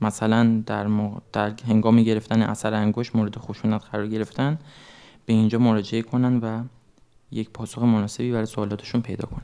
مثلا 0.00 0.62
در, 0.66 0.86
در 1.32 1.52
هنگام 1.68 2.02
گرفتن 2.02 2.42
اثر 2.42 2.74
انگشت 2.74 3.16
مورد 3.16 3.36
خشونت 3.36 3.82
قرار 3.92 4.06
گرفتن. 4.06 4.58
به 5.27 5.33
اینجا 5.33 5.59
مراجعه 5.59 6.01
کنن 6.01 6.37
و 6.39 6.63
یک 7.31 7.49
پاسخ 7.49 7.81
مناسبی 7.81 8.31
برای 8.31 8.45
سوالاتشون 8.45 9.01
پیدا 9.01 9.27
کنن 9.27 9.43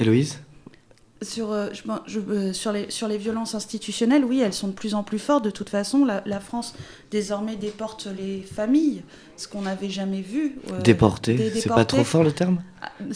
Héloïse 0.00 0.34
Sur, 1.34 1.48
euh, 1.52 1.72
je 1.78 1.82
pense- 1.88 2.04
je- 2.14 2.20
euh, 2.20 2.52
sur, 2.52 2.70
les, 2.76 2.90
sur 2.98 3.08
les 3.12 3.16
violences 3.26 3.54
institutionnelles, 3.60 4.24
oui, 4.30 4.38
elles 4.44 4.52
sont 4.62 4.68
de 4.74 4.78
plus 4.82 4.92
en 4.94 5.02
plus 5.10 5.18
fortes. 5.28 5.44
De 5.50 5.54
toute 5.58 5.70
façon, 5.78 6.04
la, 6.04 6.16
la 6.34 6.40
France 6.48 6.68
désormais 7.10 7.56
déporte 7.56 8.02
les 8.20 8.34
familles, 8.58 9.00
ce 9.40 9.46
qu'on 9.48 9.62
n'avait 9.62 9.88
jamais 10.00 10.20
vu. 10.34 10.42
euh, 10.70 10.80
Déporté, 10.82 11.32
des 11.34 11.50
c'est 11.60 11.68
pas 11.68 11.86
trop 11.86 11.98
déportés. 11.98 12.04
fort 12.12 12.24
le 12.24 12.32
terme 12.32 12.58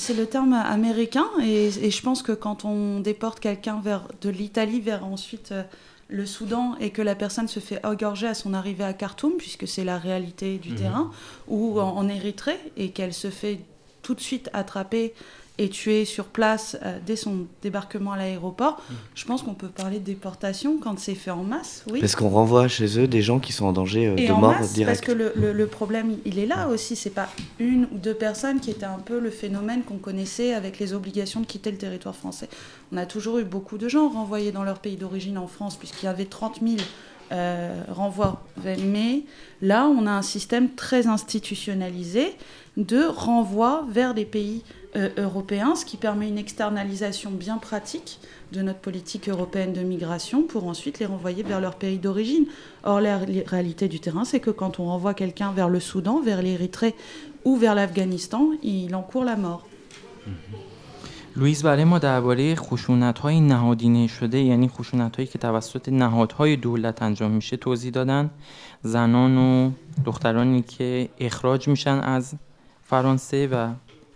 C'est 0.04 0.16
le 0.22 0.26
terme 0.34 0.54
américain, 0.54 1.28
et, 1.42 1.66
et 1.86 1.90
je 1.96 2.02
pense 2.06 2.20
que 2.22 2.32
quand 2.44 2.58
on 2.64 3.00
déporte 3.00 3.38
quelqu'un 3.40 3.78
vers 3.88 4.02
de 4.24 4.30
l'Italie 4.30 4.80
vers 4.80 5.04
ensuite 5.04 5.50
euh, 5.52 5.62
le 6.13 6.25
Soudan 6.27 6.75
et 6.79 6.91
que 6.91 7.01
la 7.01 7.15
personne 7.15 7.47
se 7.47 7.59
fait 7.59 7.81
égorger 7.91 8.27
à 8.27 8.35
son 8.35 8.53
arrivée 8.53 8.83
à 8.83 8.93
Khartoum, 8.93 9.33
puisque 9.37 9.67
c'est 9.67 9.83
la 9.83 9.97
réalité 9.97 10.59
du 10.59 10.69
Mhm. 10.69 10.75
terrain, 10.77 11.11
ou 11.47 11.79
en, 11.79 11.97
en 11.97 12.07
Érythrée, 12.07 12.59
et 12.77 12.91
qu'elle 12.91 13.13
se 13.13 13.31
fait 13.31 13.59
tout 14.03 14.13
de 14.13 14.21
suite 14.21 14.49
attraper 14.53 15.13
et 15.59 15.69
tuer 15.69 16.03
sur 16.05 16.25
place 16.25 16.77
euh, 16.83 16.97
dès 17.05 17.15
son 17.15 17.45
débarquement 17.61 18.13
à 18.13 18.17
l'aéroport, 18.17 18.81
je 19.13 19.23
pense 19.25 19.43
qu'on 19.43 19.53
peut 19.53 19.67
parler 19.67 19.99
de 19.99 20.03
déportation 20.05 20.79
quand 20.81 20.97
c'est 20.97 21.13
fait 21.13 21.29
en 21.29 21.43
masse, 21.43 21.83
oui. 21.91 21.99
Parce 21.99 22.15
qu'on 22.15 22.29
renvoie 22.29 22.67
chez 22.67 22.99
eux 22.99 23.07
des 23.07 23.21
gens 23.21 23.37
qui 23.39 23.53
sont 23.53 23.65
en 23.65 23.71
danger 23.73 24.07
euh, 24.07 24.15
Et 24.17 24.27
de 24.27 24.31
en 24.33 24.39
mort 24.39 24.53
masse, 24.57 24.73
direct. 24.73 24.99
parce 24.99 25.05
que 25.05 25.11
le, 25.11 25.31
le- 25.35 25.53
le 25.53 25.67
problème, 25.67 26.17
il 26.25 26.39
est 26.39 26.47
là 26.47 26.67
aussi. 26.69 26.95
C'est 26.95 27.11
pas 27.11 27.29
une 27.59 27.83
ou 27.91 27.97
deux 27.99 28.15
personnes 28.15 28.59
qui 28.61 28.71
étaient 28.71 28.85
un 28.87 28.97
peu 28.97 29.19
le 29.19 29.29
phénomène 29.29 29.83
qu'on 29.83 29.97
connaissait 29.99 30.53
avec 30.55 30.79
les 30.79 30.93
obligations 30.93 31.39
de 31.41 31.45
quitter 31.45 31.69
le 31.69 31.77
territoire 31.77 32.15
français. 32.15 32.49
On 32.91 32.97
a 32.97 33.05
toujours 33.05 33.37
eu 33.37 33.43
beaucoup 33.43 33.77
de 33.77 33.87
gens 33.87 34.09
renvoyés 34.09 34.51
dans 34.51 34.63
leur 34.63 34.79
pays 34.79 34.95
d'origine 34.97 35.37
en 35.37 35.47
France, 35.47 35.75
puisqu'il 35.77 36.05
y 36.07 36.09
avait 36.09 36.25
30 36.25 36.61
000 36.63 36.77
euh, 37.33 37.83
renvois. 37.89 38.43
Mais 38.65 39.23
là, 39.61 39.87
on 39.87 40.05
a 40.05 40.11
un 40.11 40.21
système 40.21 40.69
très 40.75 41.07
institutionnalisé 41.07 42.35
de 42.77 43.03
renvoi 43.03 43.85
vers 43.89 44.13
des 44.13 44.25
pays 44.25 44.63
euh, 44.95 45.09
européens, 45.17 45.75
ce 45.75 45.85
qui 45.85 45.97
permet 45.97 46.27
une 46.29 46.37
externalisation 46.37 47.31
bien 47.31 47.57
pratique 47.57 48.19
de 48.51 48.61
notre 48.61 48.79
politique 48.79 49.29
européenne 49.29 49.73
de 49.73 49.81
migration 49.81 50.43
pour 50.43 50.67
ensuite 50.67 50.99
les 50.99 51.07
renvoyer 51.07 51.43
vers 51.43 51.59
leur 51.59 51.75
pays 51.75 51.97
d'origine. 51.97 52.45
Or, 52.83 53.01
la 53.01 53.17
ré- 53.17 53.43
réalité 53.47 53.87
du 53.87 53.99
terrain, 53.99 54.25
c'est 54.25 54.39
que 54.39 54.51
quand 54.51 54.79
on 54.79 54.85
renvoie 54.85 55.15
quelqu'un 55.15 55.51
vers 55.51 55.69
le 55.69 55.79
Soudan, 55.79 56.21
vers 56.21 56.41
l'Érythrée 56.41 56.95
ou 57.45 57.57
vers 57.57 57.73
l'Afghanistan, 57.73 58.51
il 58.61 58.93
encourt 58.95 59.25
la 59.25 59.35
mort. 59.35 59.67
لوئیس 61.35 61.65
برای 61.65 61.83
ما 61.83 61.99
درباره 61.99 62.55
خشونت 62.55 63.19
های 63.19 63.39
نهادینه 63.39 64.07
شده 64.07 64.39
یعنی 64.39 64.67
خشونت 64.67 65.15
هایی 65.15 65.27
که 65.27 65.39
توسط 65.39 65.89
نهادهای 65.89 66.55
دولت 66.55 67.01
انجام 67.01 67.31
میشه 67.31 67.57
توضیح 67.57 67.91
دادن. 67.91 68.31
زنان 68.81 69.37
و 69.37 69.71
دخترانی 70.05 70.61
که 70.61 71.09
اخراج 71.19 71.67
میشن 71.67 71.99
از 71.99 72.33
فرانسه 72.83 73.47
و 73.47 73.73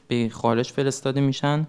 به 0.07 0.29
خارج 0.29 0.71
فرستاده 0.71 1.21
میشن 1.21 1.67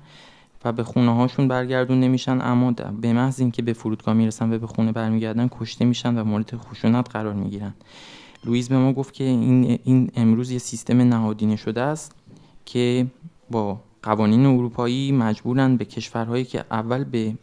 و 0.64 0.72
به 0.72 0.84
خونه 0.84 1.14
هاشون 1.14 1.48
برگردونده 1.48 2.08
میشن. 2.08 2.40
اما 2.40 2.70
به 3.00 3.12
محض 3.12 3.40
اینکه 3.40 3.62
به 3.62 3.72
فرودگاه 3.72 4.14
می‌رسن 4.14 4.52
و 4.52 4.58
به 4.58 4.66
خونه 4.66 4.92
برمیگردن 4.92 5.48
کشته 5.60 5.84
میشن 5.84 6.18
و 6.18 6.24
مورد 6.24 6.56
خشونت 6.56 7.10
قرار 7.10 7.34
می‌گیرن. 7.34 7.74
لوئیس 8.44 8.68
به 8.68 8.78
ما 8.78 8.92
گفت 8.92 9.14
که 9.14 9.24
این, 9.24 9.78
این 9.84 10.10
امروز 10.16 10.50
یه 10.50 10.58
سیستم 10.58 11.00
نهادینه 11.00 11.56
شده 11.56 11.80
است 11.80 12.12
که 12.64 13.06
با 13.50 13.80
قوانین 14.02 14.46
اروپایی 14.46 15.12
مجبورن 15.12 15.76
به 15.76 15.84
کشورهایی 15.84 16.44
که 16.44 16.64
اول 16.70 17.04
به 17.04 17.34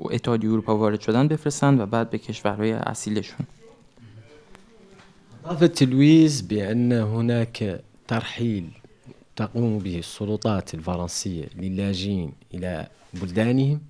اتحادیه 0.00 0.50
اروپا 0.50 0.76
وارد 0.76 1.00
شدن 1.00 1.28
بفرستن 1.28 1.80
و 1.80 1.86
بعد 1.86 2.10
به 2.10 2.18
کشورهای 2.18 2.72
اصیلشون. 2.72 3.46
أضافت 5.44 5.82
لويز 5.82 6.42
بأن 6.42 6.92
هناك 6.92 7.80
ترحيل 8.08 8.70
تقوم 9.36 9.78
به 9.78 9.96
السلطات 9.98 10.74
الفرنسية 10.74 11.48
للاجئين 11.56 12.32
إلى 12.54 12.86
بلدانهم. 13.14 13.80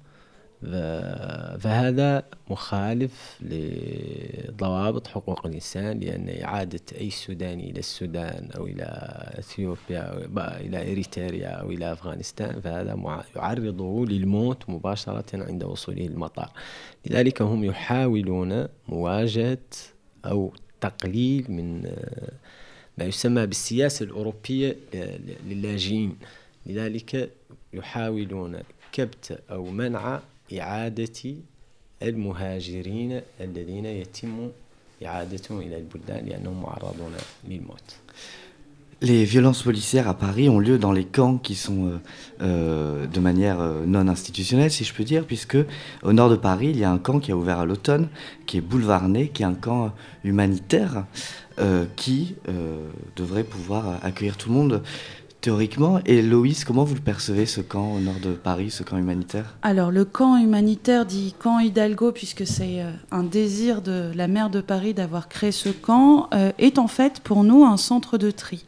فهذا 1.61 2.23
مخالف 2.51 3.39
لضوابط 3.41 5.07
حقوق 5.07 5.47
الإنسان 5.47 6.01
لأن 6.01 6.43
إعادة 6.43 6.81
أي 7.01 7.11
سوداني 7.11 7.71
إلى 7.71 7.79
السودان 7.79 8.51
أو 8.57 8.67
إلى 8.67 8.85
أثيوبيا 9.39 10.01
أو 10.01 10.19
إلى 10.39 10.93
إريتريا 10.93 11.49
أو 11.49 11.71
إلى 11.71 11.93
أفغانستان 11.93 12.61
فهذا 12.61 13.23
يعرضه 13.37 14.07
للموت 14.07 14.71
مباشرة 14.71 15.25
عند 15.35 15.65
وصوله 15.65 16.07
المطار 16.07 16.51
لذلك 17.07 17.43
هم 17.43 17.65
يحاولون 17.65 18.69
مواجهة 18.89 19.59
أو 20.25 20.53
تقليل 20.81 21.47
من 21.49 21.87
آه، 21.87 22.33
ما 22.99 23.05
يسمى 23.05 23.47
بالسياسة 23.47 24.05
الأوروبية 24.05 24.77
للاجئين. 25.47 26.17
لذلك 26.67 27.31
يحاولون 27.73 28.59
كبت 28.93 29.43
أو 29.51 29.65
منع 29.65 30.21
إعادة 30.60 31.36
المهاجرين 32.04 33.22
الذين 33.42 33.86
يتم 33.86 34.50
إعادتهم 35.06 35.60
إلى 35.60 35.78
البلدان 35.78 36.26
لأنهم 36.26 36.62
معرضون 36.62 37.14
للموت 37.48 38.00
Les 39.02 39.24
violences 39.24 39.64
policières 39.64 40.10
à 40.10 40.14
Paris 40.14 40.50
ont 40.50 40.60
lieu 40.60 40.78
dans 40.78 40.92
les 40.92 41.06
camps 41.06 41.38
qui 41.38 41.56
sont 41.56 41.86
euh, 41.86 41.98
euh, 42.42 43.08
de 43.08 43.20
manière 43.22 43.62
euh, 43.62 43.86
non 43.86 44.10
institutionnelle, 44.10 44.72
si 44.72 44.84
je 44.84 44.94
peux 44.94 45.06
dire, 45.06 45.24
puisque 45.24 45.58
au 46.04 46.12
nord 46.12 46.30
de 46.30 46.36
Paris, 46.36 46.68
il 46.72 46.78
y 46.78 46.84
a 46.84 46.92
un 46.92 46.98
camp 46.98 47.22
qui 47.22 47.32
a 47.32 47.38
ouvert 47.38 47.60
à 47.60 47.66
l'automne, 47.66 48.10
qui 48.46 48.58
est 48.58 48.62
boulevard 48.62 49.08
Ney, 49.08 49.30
qui 49.30 49.44
est 49.44 49.46
un 49.46 49.54
camp 49.54 49.94
humanitaire 50.26 51.06
euh, 51.60 51.86
qui 51.98 52.36
euh, 52.48 52.88
devrait 53.18 53.44
pouvoir 53.44 54.00
accueillir 54.02 54.38
tout 54.38 54.48
le 54.48 54.56
monde 54.56 54.82
théoriquement. 55.45 56.01
Et 56.07 56.23
Loïs, 56.23 56.65
comment 56.65 56.85
vous 56.85 56.95
le 56.95 57.03
percevez, 57.03 57.45
ce 57.45 57.61
camp 57.61 57.93
au 57.93 58.01
nord 58.01 58.19
de 58.23 58.33
Paris, 58.33 58.71
ce 58.71 58.83
camp 58.83 58.97
humanitaire? 58.97 59.57
Alors, 59.61 59.91
le 59.91 60.07
camp 60.07 60.39
humanitaire 60.39 61.05
dit 61.05 61.35
camp 61.39 61.59
Hidalgo, 61.59 62.13
puisque 62.13 62.47
c'est 62.47 62.81
euh, 62.81 62.91
un 63.11 63.25
désir 63.25 63.83
de 63.83 64.11
la 64.15 64.27
maire 64.27 64.49
de 64.49 64.63
Paris 64.63 64.95
d'avoir 64.95 65.29
créé 65.29 65.53
ce 65.53 65.69
camp, 65.69 66.31
euh, 66.33 66.51
est 66.57 66.79
en 66.79 66.89
fait 66.89 67.21
pour 67.21 67.45
nous 67.45 67.63
un 67.63 67.77
centre 67.77 68.17
de 68.17 68.31
tri. 68.31 68.65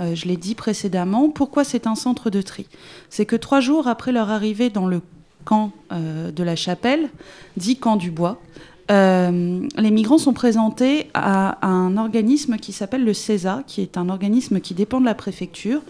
Euh, 0.00 0.14
je 0.14 0.26
l'ai 0.26 0.38
dit 0.38 0.54
précédemment. 0.54 1.28
Pourquoi 1.28 1.62
c'est 1.62 1.86
un 1.86 1.94
centre 1.94 2.30
de 2.30 2.40
tri? 2.40 2.68
C'est 3.10 3.26
que 3.26 3.36
trois 3.36 3.60
jours 3.60 3.86
après 3.86 4.10
leur 4.10 4.30
arrivée 4.30 4.70
dans 4.70 4.86
le 4.86 5.02
camp 5.44 5.72
de 5.90 6.42
la 6.42 6.56
Chapelle, 6.56 7.10
dit 7.58 7.76
camp 7.76 7.96
du 7.96 8.10
Bois. 8.10 8.40
Les 8.88 9.90
migrants 9.90 10.18
sont 10.18 10.32
présentés 10.32 11.08
à, 11.14 11.66
un 11.66 11.96
organisme 11.96 12.56
qui 12.56 12.72
s'appelle 12.72 13.04
le 13.04 13.14
CESA, 13.14 13.62
qui 13.66 13.80
est 13.80 13.96
un 13.96 14.08
organisme 14.08 14.60
qui 14.60 14.74
dépend 14.74 15.00
de 15.00 15.06
la 15.06 15.14
préfecture 15.14 15.80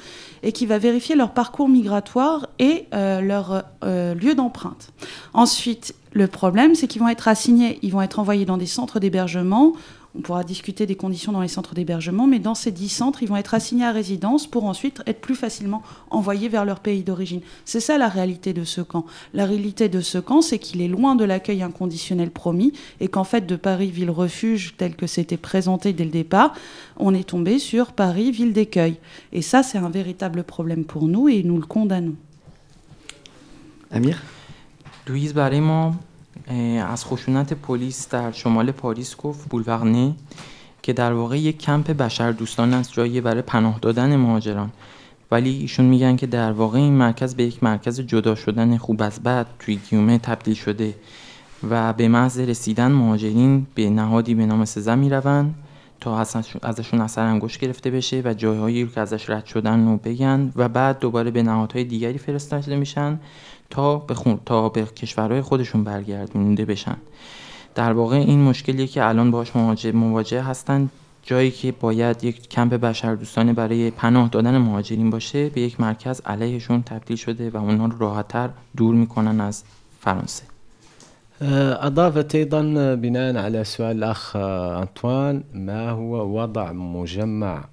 et 0.43 0.53
qui 0.53 0.67
va 0.67 0.79
vérifier 0.79 1.17
leur 1.17 1.33
parcours 1.33 1.69
migratoire 1.69 2.49
et 2.59 2.87
leur 2.93 3.65
lieu 3.83 4.35
d'empreinte. 4.35 4.93
Ensuite, 5.33 5.95
le 6.13 6.29
problème, 6.29 6.75
c'est 6.75 6.87
qu'ils 6.87 7.03
vont 7.03 7.09
être 7.09 7.27
assignés, 7.29 7.79
ils 7.83 7.91
vont 7.91 8.03
être 8.03 8.21
envoyés 8.21 8.45
dans 8.45 8.59
des 8.59 8.67
centres 8.67 9.01
d'hébergement 9.01 9.73
on 10.17 10.21
pourra 10.21 10.45
discuter 10.45 10.87
des 10.87 10.95
conditions 10.95 11.33
dans 11.33 11.41
les 11.41 11.49
centres 11.49 11.75
d'hébergement, 11.75 12.27
mais 12.27 12.39
dans 12.39 12.55
ces 12.55 12.71
dix 12.71 12.89
centres, 12.89 13.23
ils 13.23 13.29
vont 13.29 13.37
être 13.37 13.55
assignés 13.55 13.85
à 13.85 13.91
résidence 13.91 14.47
pour 14.47 14.65
ensuite 14.65 15.03
être 15.07 15.21
plus 15.21 15.35
facilement 15.35 15.83
envoyés 16.11 16.49
vers 16.49 16.65
leur 16.65 16.79
pays 16.79 17.03
d'origine. 17.03 17.41
C'est 17.65 17.81
ça 17.81 17.99
la 17.99 18.09
réalité 18.09 18.53
de 18.53 18.63
ce 18.63 18.81
camp. 18.81 19.07
La 19.33 19.45
réalité 19.45 19.89
de 19.89 20.01
ce 20.01 20.19
camp, 20.19 20.41
c'est 20.41 20.61
qu'il 20.61 20.81
est 20.83 20.89
loin 20.89 21.17
de 21.17 21.25
l'accueil 21.25 21.63
inconditionnel 21.63 22.31
promis 22.31 22.73
et 23.01 23.09
qu'en 23.09 23.25
fait, 23.25 23.45
de 23.45 23.57
Paris 23.57 23.91
ville 23.91 24.11
refuge 24.11 24.75
tel 24.77 24.95
que 24.95 25.09
c'était 25.09 25.37
présenté 25.37 25.93
dès 25.93 26.05
le 26.05 26.11
départ, 26.11 26.55
on 26.97 27.13
est 27.13 27.29
tombé 27.29 27.59
sur 27.59 27.93
Paris 27.93 28.31
ville 28.31 28.53
d'accueil. 28.53 28.97
Et 29.33 29.43
ça, 29.43 29.65
c'est 29.65 29.79
un 29.79 29.91
véritable 29.91 30.45
problème 30.45 30.85
pour 30.85 31.09
nous 31.09 31.29
et 31.29 31.43
nous 31.43 31.59
le 31.59 31.67
condamnons. 31.67 32.15
Amir? 33.91 34.23
Louise 35.09 35.35
از 36.89 37.05
خشونت 37.05 37.53
پلیس 37.53 38.09
در 38.09 38.33
شمال 38.33 38.71
پاریس 38.71 39.17
گفت 39.17 39.49
بولورنه 39.49 40.15
که 40.83 40.93
در 40.93 41.13
واقع 41.13 41.39
یک 41.39 41.59
کمپ 41.59 41.91
بشر 41.91 42.33
دوستان 42.33 42.75
است 42.75 42.93
جایی 42.93 43.21
برای 43.21 43.43
پناه 43.43 43.79
دادن 43.83 44.17
مهاجران. 44.17 44.73
ولی 45.31 45.51
ایشون 45.51 45.87
میگن 45.87 46.17
که 46.17 46.27
در 46.27 46.53
واقع 46.53 46.79
این 46.79 46.93
مرکز 46.93 47.35
به 47.35 47.45
یک 47.45 47.65
مرکز 47.65 48.01
جدا 48.01 48.35
شدن 48.35 48.77
خوب 48.77 49.03
از 49.03 49.23
بد 49.23 49.47
توی 49.59 49.77
گیومه 49.77 50.19
تبدیل 50.19 50.55
شده 50.55 50.95
و 51.71 51.93
به 51.93 52.09
محض 52.09 52.39
رسیدن 52.39 52.93
مهاجرین 52.93 53.67
به 53.75 53.91
نهادی 53.91 54.35
به 54.35 54.47
نام 54.47 54.65
سزا 54.65 54.97
می‌روند 54.97 55.55
تا 56.01 56.27
ازشون 56.63 57.01
اثر 57.01 57.23
انگشت 57.23 57.61
گرفته 57.61 57.91
بشه 57.91 58.23
و 58.25 58.35
جایهایی 58.35 58.87
که 58.87 59.01
ازش 59.01 59.31
رد 59.31 59.47
شدن 59.47 59.87
رو 59.87 59.97
بگن 59.97 60.53
و 60.57 60.69
بعد 60.69 60.99
دوباره 60.99 61.31
به 61.31 61.43
نهادهای 61.43 61.85
دیگری 61.85 62.19
فرستاده 62.19 62.77
میشن 62.77 63.21
تا 63.75 63.99
به, 63.99 64.15
خون... 64.15 64.39
تا 64.47 64.69
به 64.69 64.85
کشورهای 64.85 65.43
خودشون 65.43 65.85
برگردونده 65.85 66.65
بشن. 66.65 66.97
در 67.75 67.93
واقع 67.93 68.17
این 68.17 68.41
مشکلی 68.41 68.87
که 68.87 69.05
الان 69.05 69.31
باش 69.31 69.57
مواجه, 69.57 69.93
مواجه 69.93 70.43
هستن. 70.43 70.91
جایی 71.23 71.51
که 71.51 71.73
باید 71.73 72.25
یک 72.25 72.49
کمپ 72.49 72.75
بشردوستانه 72.75 73.53
برای 73.53 73.91
پناه 73.91 74.29
دادن 74.29 74.59
مهاجرین 74.59 75.11
باشه 75.11 75.49
به 75.49 75.61
یک 75.61 75.81
مرکز 75.81 76.21
علیهشون 76.27 76.83
تبدیل 76.83 77.17
شده 77.17 77.51
و 77.51 77.57
اونها 77.57 77.87
رو 77.87 77.99
راحتتر 77.99 78.51
دور 78.77 78.95
می‌کنن 78.95 79.41
از 79.41 79.65
فرانسه. 80.01 80.43
أضافت 81.89 82.35
أيضا 82.35 82.63
بناء 82.97 83.37
على 83.37 83.65
سؤال 83.65 83.97
الأخ 83.97 84.37
أنطوان 84.83 85.43
ما 85.55 85.91
هو 85.91 86.41
وضع 86.41 86.73
مجمع 86.73 87.65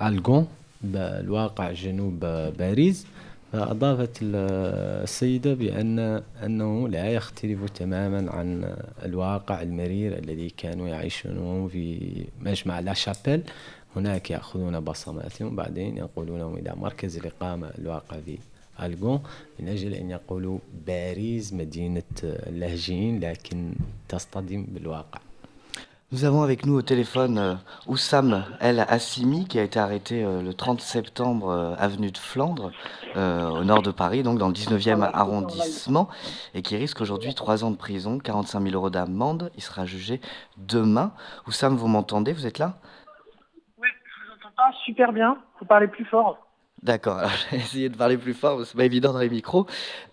ألغون 0.00 0.46
بالواقع 0.82 1.72
جنوب 1.72 2.20
باريس؟ 2.58 3.06
أضافت 3.54 4.18
السيدة 4.22 5.54
بأن 5.54 6.22
أنه 6.44 6.88
لا 6.88 7.06
يختلف 7.08 7.70
تماما 7.70 8.30
عن 8.30 8.76
الواقع 9.04 9.62
المرير 9.62 10.18
الذي 10.18 10.50
كانوا 10.50 10.88
يعيشونه 10.88 11.68
في 11.68 12.14
مجمع 12.40 12.80
لا 12.80 12.92
شابيل. 12.92 13.42
هناك 13.96 14.30
يأخذون 14.30 14.80
بصماتهم 14.80 15.56
بعدين 15.56 15.96
ينقلونهم 15.96 16.56
إلى 16.56 16.72
مركز 16.76 17.16
الإقامة 17.16 17.70
الواقع 17.78 18.16
في 18.20 18.38
ألغون 18.82 19.22
من 19.60 19.68
أجل 19.68 19.94
أن 19.94 20.10
يقولوا 20.10 20.58
باريس 20.86 21.52
مدينة 21.52 22.02
اللاجئين 22.22 23.20
لكن 23.20 23.72
تصطدم 24.08 24.66
بالواقع. 24.68 25.20
Nous 26.12 26.26
avons 26.26 26.42
avec 26.42 26.66
nous 26.66 26.74
au 26.74 26.82
téléphone 26.82 27.38
euh, 27.38 27.54
Oussam 27.86 28.44
El 28.60 28.80
Assimi 28.80 29.48
qui 29.48 29.58
a 29.58 29.62
été 29.62 29.78
arrêté 29.78 30.22
euh, 30.22 30.42
le 30.42 30.52
30 30.52 30.78
septembre 30.82 31.48
euh, 31.48 31.74
avenue 31.78 32.10
de 32.10 32.18
Flandre 32.18 32.70
au 33.16 33.64
nord 33.64 33.82
de 33.82 33.90
Paris, 33.90 34.22
donc 34.22 34.38
dans 34.38 34.48
le 34.48 34.54
19e 34.54 35.02
arrondissement, 35.12 36.08
et 36.54 36.62
qui 36.62 36.76
risque 36.76 37.00
aujourd'hui 37.02 37.34
3 37.34 37.62
ans 37.64 37.70
de 37.70 37.76
prison, 37.76 38.18
45 38.18 38.60
000 38.62 38.74
euros 38.74 38.88
d'amende. 38.88 39.50
Il 39.56 39.62
sera 39.62 39.84
jugé 39.84 40.20
demain. 40.56 41.12
Oussam, 41.46 41.76
vous 41.76 41.88
m'entendez? 41.88 42.32
Vous 42.32 42.46
êtes 42.46 42.58
là? 42.58 42.74
Oui, 43.78 43.88
je 44.04 44.26
vous 44.26 44.38
entends 44.38 44.54
pas 44.56 44.72
super 44.84 45.12
bien. 45.12 45.36
Vous 45.60 45.66
parlez 45.66 45.88
plus 45.88 46.06
fort. 46.06 46.38
D'accord, 46.82 47.20
j'ai 47.50 47.58
essayé 47.58 47.88
de 47.88 47.96
parler 47.96 48.16
plus 48.16 48.34
fort, 48.34 48.64
c'est 48.64 48.76
pas 48.76 48.84
évident 48.84 49.12
dans 49.12 49.20
les 49.20 49.28
micros. 49.28 49.66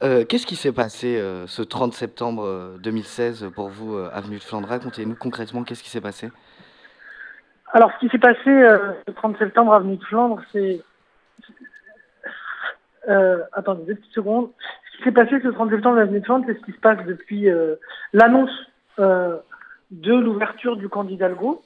Euh, 0.03 0.23
qu'est-ce 0.23 0.45
qui 0.45 0.55
s'est 0.55 0.71
passé 0.71 1.17
euh, 1.17 1.47
ce 1.47 1.63
30 1.63 1.93
septembre 1.93 2.77
2016 2.79 3.43
euh, 3.43 3.49
pour 3.49 3.69
vous, 3.69 3.97
avenue 3.97 4.37
de 4.37 4.43
Flandre 4.43 4.67
Racontez-nous 4.67 5.15
concrètement 5.15 5.63
qu'est-ce 5.63 5.81
qui 5.81 5.89
s'est 5.89 6.01
passé 6.01 6.29
Alors, 7.73 7.91
ce 7.93 7.99
qui 8.05 8.09
s'est 8.09 8.19
passé 8.19 8.45
le 8.45 9.13
30 9.15 9.39
septembre 9.39 9.73
avenue 9.73 9.97
de 9.97 10.03
Flandre, 10.03 10.41
c'est. 10.51 10.81
attendez 13.53 13.85
deux 13.85 13.95
petites 13.95 14.13
secondes. 14.13 14.51
Ce 14.91 14.97
qui 14.97 15.03
s'est 15.05 15.11
passé 15.11 15.39
ce 15.41 15.47
30 15.47 15.71
septembre 15.71 15.97
avenue 15.97 16.19
de 16.19 16.25
Flandre, 16.25 16.45
c'est 16.47 16.59
ce 16.59 16.65
qui 16.65 16.71
se 16.71 16.79
passe 16.79 17.03
depuis 17.07 17.47
l'annonce 18.13 18.51
de 18.99 20.13
l'ouverture 20.13 20.77
du 20.77 20.87
candidat 20.87 21.29
Legault, 21.29 21.63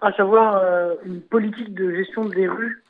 à 0.00 0.12
savoir 0.14 0.60
une 1.04 1.20
politique 1.20 1.74
de 1.74 1.94
gestion 1.94 2.24
des 2.24 2.48
rues 2.48 2.82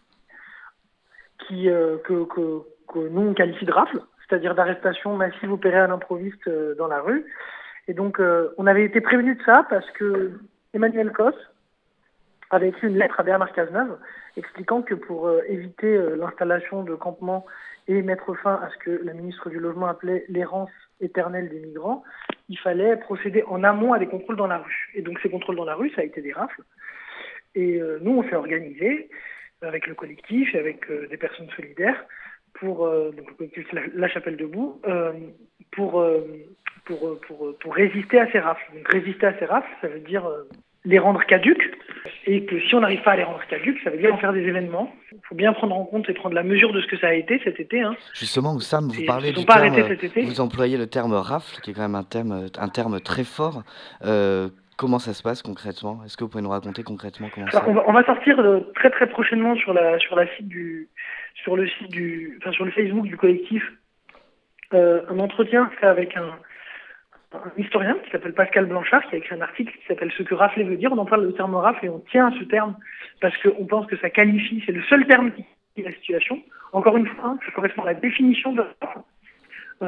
qui, 1.47 1.69
euh, 1.69 1.99
que, 1.99 2.25
que, 2.25 2.63
que, 2.89 2.99
nous 3.09 3.29
on 3.29 3.35
qualifie 3.35 3.65
de 3.65 3.73
rafle, 3.73 4.01
c'est-à-dire 4.27 4.55
d'arrestation 4.55 5.17
massive 5.17 5.53
opérée 5.53 5.79
à 5.79 5.87
l'improviste 5.87 6.47
euh, 6.49 6.75
dans 6.77 6.89
la 6.89 7.01
rue. 7.01 7.25
Et 7.89 7.95
donc 7.95 8.21
euh, 8.21 8.55
on 8.59 8.67
avait 8.67 8.85
été 8.85 9.01
prévenu 9.01 9.35
de 9.35 9.43
ça 9.45 9.67
parce 9.69 9.91
que 9.93 10.33
Emmanuel 10.75 11.13
Cos 11.13 11.33
avait 12.51 12.69
écrit 12.69 12.89
une 12.89 12.99
lettre 12.99 13.19
à 13.19 13.23
Bernard 13.23 13.53
Cazeneuve 13.53 13.97
expliquant 14.37 14.83
que 14.83 14.95
pour 14.95 15.31
éviter 15.49 15.99
l'installation 16.17 16.83
de 16.83 16.95
campements 16.95 17.47
et 17.89 18.01
mettre 18.03 18.35
fin 18.35 18.55
à 18.55 18.69
ce 18.71 18.77
que 18.79 19.01
la 19.05 19.15
ministre 19.15 19.51
du 19.51 19.59
Logement 19.59 19.87
appelait 19.87 20.25
l'errance 20.29 20.71
éternelle 21.01 21.49
des 21.49 21.61
migrants, 21.61 22.03
il 22.49 22.59
fallait 22.59 22.97
procéder 22.97 23.43
en 23.45 23.65
amont 23.65 23.93
à 23.93 23.99
des 23.99 24.07
contrôles 24.07 24.37
dans 24.37 24.47
la 24.47 24.59
rue. 24.59 24.91
Et 24.95 25.03
donc 25.03 25.19
ces 25.23 25.31
contrôles 25.31 25.57
dans 25.57 25.65
la 25.65 25.75
rue, 25.75 25.91
ça 25.91 26.03
a 26.03 26.05
été 26.05 26.21
des 26.21 26.33
rafles. 26.33 26.63
Et 27.55 27.81
nous, 28.01 28.19
on 28.19 28.23
s'est 28.23 28.37
organisé 28.37 29.11
avec 29.63 29.87
le 29.87 29.95
collectif 29.95 30.55
et 30.55 30.59
avec 30.59 30.91
euh, 30.91 31.07
des 31.09 31.17
personnes 31.17 31.49
solidaires 31.57 32.05
pour 32.55 32.87
euh, 32.87 33.11
donc 33.17 33.29
le 33.29 33.35
collectif 33.35 33.67
la, 33.95 34.09
Chapelle 34.09 34.37
debout 34.37 34.81
euh, 34.87 35.13
pour, 35.71 36.05
pour, 36.85 37.21
pour, 37.21 37.59
pour 37.59 37.75
résister 37.75 38.21
à 38.21 38.31
ces 38.31 38.39
rafles. 38.39 38.65
Donc 38.75 38.89
résister 38.89 39.27
à 39.27 39.39
ces 39.39 39.47
rafles, 39.47 39.71
ça 39.81 39.89
veut 39.89 40.01
dire 40.01 40.29
les 40.85 40.99
rendre 40.99 41.25
caduques 41.25 41.71
et 42.27 42.45
que 42.45 42.61
si 42.61 42.75
on 42.75 42.81
n'arrive 42.81 43.03
pas 43.03 43.13
à 43.13 43.17
les 43.17 43.23
rendre 43.23 43.41
caduques, 43.49 43.79
ça 43.85 43.91
veut 43.91 43.99
dire 43.99 44.13
en 44.13 44.19
faire 44.19 44.33
des 44.33 44.43
événements. 44.43 44.93
Il 45.13 45.19
faut 45.29 45.35
bien 45.35 45.53
prendre 45.53 45.75
en 45.75 45.85
compte 45.85 46.09
et 46.09 46.15
prendre 46.15 46.35
la 46.35 46.43
mesure 46.43 46.73
de 46.73 46.81
ce 46.81 46.87
que 46.87 46.99
ça 46.99 47.09
a 47.09 47.15
été 47.15 47.41
cet 47.45 47.61
été. 47.61 47.81
Hein. 47.81 47.97
Justement, 48.15 48.55
Oussam, 48.55 48.89
vous 48.89 49.05
parlez 49.05 49.33
du 49.33 49.45
terme, 49.45 50.25
vous 50.25 50.41
employez 50.41 50.77
le 50.77 50.87
terme 50.87 51.15
rafle, 51.15 51.61
qui 51.63 51.71
est 51.71 51.75
quand 51.75 51.83
même 51.83 51.95
un 51.95 52.05
terme, 52.05 52.47
un 52.59 52.69
terme 52.69 53.01
très 53.01 53.25
fort. 53.25 53.63
Euh, 54.05 54.49
Comment 54.77 54.99
ça 54.99 55.13
se 55.13 55.23
passe 55.23 55.43
concrètement? 55.43 56.03
Est-ce 56.05 56.17
que 56.17 56.25
vous 56.25 56.31
pouvez 56.31 56.43
nous 56.43 56.51
raconter 56.51 56.83
concrètement 56.83 57.29
comment 57.35 57.47
ça 57.51 57.65
on, 57.69 57.75
va, 57.75 57.85
on 57.87 57.93
va 57.93 58.05
sortir 58.05 58.39
euh, 58.41 58.61
très 58.75 58.91
très 58.91 59.07
prochainement 59.07 59.55
sur 59.57 59.73
la 59.73 59.99
sur 59.99 60.17
la 60.17 60.27
site 60.37 60.49
du 60.49 60.89
sur 61.35 61.57
le 61.57 61.69
site 61.69 61.91
du 61.91 62.39
enfin 62.41 62.53
sur 62.53 62.65
le 62.65 62.71
Facebook 62.71 63.05
du 63.07 63.17
collectif 63.17 63.63
euh, 64.75 65.03
un 65.09 65.19
entretien 65.19 65.71
fait 65.79 65.87
avec 65.87 66.17
un, 66.17 66.39
historien 67.57 67.97
qui 68.05 68.11
s'appelle 68.11 68.35
Pascal 68.35 68.67
Blanchard 68.67 69.03
qui 69.09 69.15
a 69.15 69.19
écrit 69.19 69.35
un 69.35 69.41
article 69.41 69.73
qui 69.73 69.87
s'appelle 69.87 70.13
Ce 70.17 70.23
que 70.23 70.35
rafler 70.35 70.65
veut 70.65 70.77
dire. 70.77 70.93
On 70.93 70.99
en 70.99 71.07
parle 71.07 71.25
le 71.25 71.33
terme 71.33 71.55
rafle 71.55 71.87
et 71.87 71.89
on 71.89 72.01
tient 72.11 72.29
à 72.29 72.39
ce 72.39 72.45
terme 72.45 72.77
parce 73.21 73.37
qu'on 73.39 73.67
pense 73.67 73.87
que 73.87 73.97
ça 73.99 74.11
qualifie, 74.11 74.63
c'est 74.67 74.73
le 74.73 74.83
seul 74.85 75.07
terme 75.07 75.33
qui 75.33 75.45
qualifie 75.75 75.83
la 75.83 75.99
situation. 75.99 76.43
Encore 76.73 76.97
une 76.97 77.07
fois, 77.07 77.37
ça 77.45 77.53
correspond 77.53 77.83
à 77.83 77.87
la 77.87 77.95
définition 77.95 78.53
de 78.53 78.65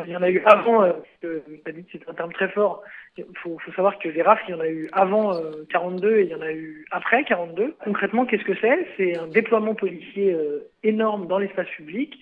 il 0.07 0.13
y 0.13 0.17
en 0.17 0.23
a 0.23 0.31
eu 0.31 0.43
avant, 0.45 0.83
euh, 0.83 0.93
c'est 1.23 2.09
un 2.09 2.15
terme 2.15 2.33
très 2.33 2.49
fort. 2.49 2.83
Il 3.17 3.25
faut, 3.43 3.59
savoir 3.77 3.99
que 3.99 4.09
les 4.09 4.23
rafles, 4.23 4.45
il 4.49 4.51
y 4.53 4.55
en 4.55 4.61
a 4.61 4.69
eu 4.69 4.89
avant 4.93 5.35
euh, 5.35 5.65
42 5.71 6.17
et 6.17 6.23
il 6.23 6.29
y 6.29 6.35
en 6.35 6.41
a 6.41 6.53
eu 6.53 6.85
après 6.91 7.23
42. 7.25 7.77
Concrètement, 7.85 8.27
qu'est-ce 8.27 8.45
que 8.45 8.57
c'est? 8.61 8.87
C'est 8.97 9.17
un 9.17 9.29
déploiement 9.29 9.75
policier 9.75 10.33
euh, 10.33 10.69
énorme 10.83 11.29
dans 11.29 11.39
l'espace 11.39 11.69
public. 11.69 12.19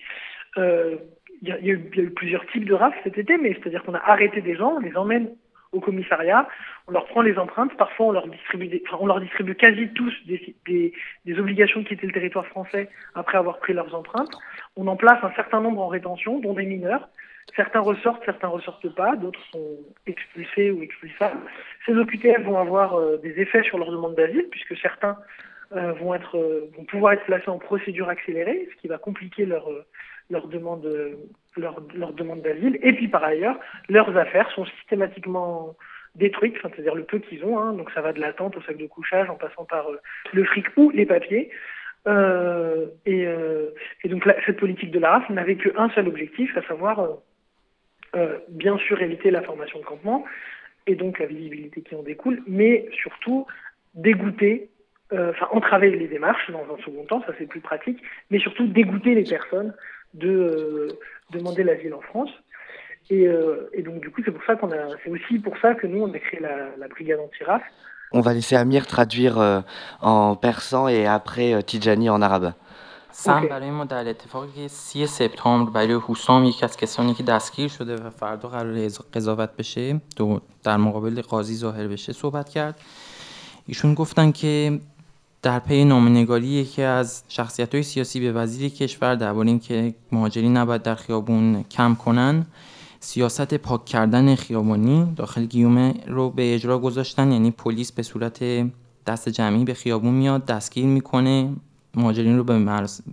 Euh, 0.57 0.97
il 1.41 1.49
y, 1.49 1.51
a, 1.51 1.73
eu, 1.73 1.79
plusieurs 2.15 2.45
types 2.47 2.63
de 2.63 2.73
rafles 2.73 2.97
cet 3.03 3.17
été, 3.17 3.37
mais 3.37 3.53
c'est-à-dire 3.53 3.83
qu'on 3.83 3.95
a 3.95 4.03
arrêté 4.05 4.39
des 4.39 4.55
gens, 4.55 4.75
on 4.77 4.79
les 4.79 4.95
emmène 4.95 5.29
au 5.73 5.81
commissariat, 5.81 6.47
on 6.87 6.91
leur 6.91 7.05
prend 7.07 7.21
les 7.21 7.37
empreintes, 7.37 7.75
parfois 7.75 8.05
on 8.05 8.11
leur 8.11 8.27
distribue, 8.27 8.69
enfin, 8.87 8.97
on 9.01 9.07
leur 9.07 9.19
distribue 9.19 9.55
quasi 9.55 9.89
tous 9.89 10.13
des, 10.25 10.55
des, 10.65 10.93
des, 11.25 11.39
obligations 11.39 11.81
de 11.81 11.87
quitter 11.87 12.07
le 12.07 12.13
territoire 12.13 12.45
français 12.45 12.87
après 13.15 13.37
avoir 13.37 13.57
pris 13.57 13.73
leurs 13.73 13.93
empreintes. 13.93 14.31
On 14.77 14.87
en 14.87 14.95
place 14.95 15.21
un 15.23 15.33
certain 15.35 15.59
nombre 15.59 15.81
en 15.81 15.87
rétention, 15.87 16.39
dont 16.39 16.53
des 16.53 16.65
mineurs. 16.65 17.09
Certains 17.55 17.81
ressortent, 17.81 18.23
certains 18.25 18.47
ressortent 18.47 18.93
pas, 18.95 19.15
d'autres 19.15 19.43
sont 19.51 19.77
expulsés 20.07 20.71
ou 20.71 20.81
expulsables. 20.81 21.39
Ces 21.85 21.93
OQTF 21.93 22.41
vont 22.43 22.57
avoir 22.57 22.95
euh, 22.95 23.17
des 23.17 23.39
effets 23.39 23.63
sur 23.63 23.77
leur 23.77 23.91
demande 23.91 24.15
d'asile, 24.15 24.47
puisque 24.49 24.77
certains 24.77 25.17
vont, 25.71 26.13
être, 26.13 26.37
vont 26.77 26.83
pouvoir 26.83 27.13
être 27.13 27.25
placés 27.25 27.49
en 27.49 27.57
procédure 27.57 28.07
accélérée, 28.07 28.69
ce 28.71 28.79
qui 28.79 28.87
va 28.87 28.99
compliquer 28.99 29.43
leur, 29.47 29.67
demande, 30.29 30.87
leur, 31.57 31.81
demande 32.13 32.43
d'asile. 32.43 32.77
Et 32.83 32.93
puis 32.93 33.07
par 33.07 33.23
ailleurs, 33.23 33.59
leurs 33.89 34.15
affaires 34.15 34.51
sont 34.51 34.65
systématiquement 34.65 35.75
détruites, 36.13 36.57
c'est-à-dire 36.61 36.93
le 36.93 37.05
peu 37.05 37.17
qu'ils 37.17 37.43
ont. 37.43 37.57
Hein. 37.57 37.73
donc 37.73 37.89
ça 37.89 38.01
va 38.01 38.13
de 38.13 38.19
la 38.19 38.33
tente 38.33 38.55
au 38.55 38.61
sac 38.61 38.77
de 38.77 38.85
couchage 38.85 39.31
en 39.31 39.35
passant 39.35 39.65
par 39.65 39.87
le 40.31 40.43
fric 40.43 40.67
ou 40.77 40.91
les 40.91 41.07
papiers. 41.07 41.49
Euh, 42.07 42.87
et, 43.05 43.25
euh, 43.25 43.69
et, 44.03 44.09
donc 44.09 44.27
cette 44.45 44.59
politique 44.59 44.91
de 44.91 44.99
la 44.99 45.11
RAF 45.11 45.29
n'avait 45.29 45.55
qu'un 45.55 45.89
seul 45.91 46.07
objectif, 46.07 46.55
à 46.57 46.61
savoir 46.63 47.07
euh, 48.15 48.17
euh, 48.17 48.37
bien 48.49 48.77
sûr 48.77 49.01
éviter 49.01 49.31
la 49.31 49.41
formation 49.41 49.79
de 49.79 49.85
campement 49.85 50.23
et 50.87 50.95
donc 50.95 51.19
la 51.19 51.25
visibilité 51.25 51.81
qui 51.81 51.95
en 51.95 52.03
découle, 52.03 52.41
mais 52.47 52.87
surtout 53.01 53.47
dégoûter, 53.93 54.69
euh, 55.13 55.31
enfin 55.31 55.47
entraver 55.51 55.91
les 55.91 56.07
démarches 56.07 56.51
dans 56.51 56.63
un 56.73 56.77
second 56.83 57.05
temps, 57.05 57.23
ça 57.25 57.33
c'est 57.37 57.47
plus 57.47 57.61
pratique, 57.61 58.01
mais 58.29 58.39
surtout 58.39 58.67
dégoûter 58.67 59.15
les 59.15 59.23
personnes 59.23 59.73
de 60.13 60.87
demander 61.31 61.63
l'asile 61.63 61.93
en 61.93 62.01
France. 62.01 62.31
Et, 63.09 63.27
et, 63.73 63.81
donc 63.81 63.99
du 63.99 64.09
coup 64.09 64.21
c'est 64.23 64.31
pour 64.31 64.43
ça 64.45 64.55
qu'on 64.55 64.71
a, 64.71 64.95
c'est 65.03 65.09
aussi 65.09 65.37
pour 65.39 65.57
ça 65.57 65.75
que 65.75 65.87
nous 65.87 66.03
on 66.03 66.13
a 66.13 66.19
créé 66.19 66.39
la, 66.39 66.69
la 66.77 66.87
brigade 66.87 67.19
anti-RAF 67.19 67.61
on 68.13 68.21
va 68.21 68.33
laisser 68.33 68.55
Amir 68.55 68.85
traduire 68.85 69.39
euh, 69.39 69.61
en 69.99 70.35
persan 70.35 70.87
et 70.87 71.07
après 71.07 71.53
euh, 71.53 71.61
Tijani 71.61 72.09
en 72.11 72.21
arabe. 72.21 72.53
سم 73.15 73.47
برای 73.47 73.71
ما 73.71 73.85
در 73.85 74.09
اتفاقی 74.09 74.47
که 74.55 74.67
سی 74.67 75.07
سپتامبر 75.07 75.71
برای 75.71 75.99
حسام 76.07 76.43
یکی 76.43 76.65
از 76.65 76.77
کسانی 76.77 77.13
که 77.13 77.23
دستگیر 77.23 77.67
شده 77.67 77.95
و 77.95 78.09
فردا 78.09 78.49
قرار 78.49 78.89
قضاوت 79.13 79.49
بشه 79.55 80.01
دو 80.15 80.41
در 80.63 80.77
مقابل 80.77 81.21
قاضی 81.21 81.55
ظاهر 81.55 81.87
بشه 81.87 82.13
صحبت 82.13 82.49
کرد. 82.49 82.79
ایشون 83.67 83.93
گفتن 83.93 84.31
که 84.31 84.79
در 85.41 85.59
پی 85.59 85.85
نامنگاری 85.85 86.47
یکی 86.47 86.81
از 86.81 87.23
شخصیت 87.27 87.75
های 87.75 87.83
سیاسی 87.83 88.19
به 88.19 88.31
وزیر 88.31 88.71
کشور 88.71 89.15
درباره 89.15 89.47
اینکه 89.47 89.95
مهاجرین 90.11 90.57
نباید 90.57 90.83
در 90.83 90.95
خیابون 90.95 91.63
کم 91.63 91.95
کنن 91.95 92.45
سیاست 92.99 93.53
پاک 93.53 93.85
کردن 93.85 94.35
خیابانی 94.35 95.13
داخل 95.15 95.45
گیومه 95.45 95.93
رو 96.07 96.29
به 96.29 96.55
اجرا 96.55 96.79
گذاشتن. 96.79 97.31
یعنی 97.31 97.51
پلیس 97.51 97.91
به 97.91 98.03
صورت 98.03 98.39
دست 99.07 99.29
جمعی 99.29 99.63
به 99.63 99.73
خیابون 99.73 100.13
میاد 100.13 100.45
دستگیر 100.45 100.85
می‌کنه. 100.85 101.49
مهاجرین 101.95 102.37
رو 102.37 102.43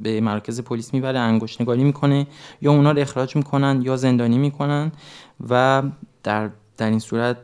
به, 0.03 0.21
مرکز 0.21 0.61
پلیس 0.61 0.95
می‌بره 0.95 1.19
انگشت 1.19 1.61
نگاری 1.61 1.85
می‌کنه 1.85 2.27
یا 2.63 2.73
اونا 2.73 2.93
رو 2.93 3.01
اخراج 3.01 3.37
می‌کنن 3.37 3.83
یا 3.83 3.97
زندانی 3.97 4.39
می‌کنن 4.39 4.93
و 5.49 5.83
در, 6.23 6.51
در 6.77 6.91
این 6.91 6.99
صورت 6.99 7.37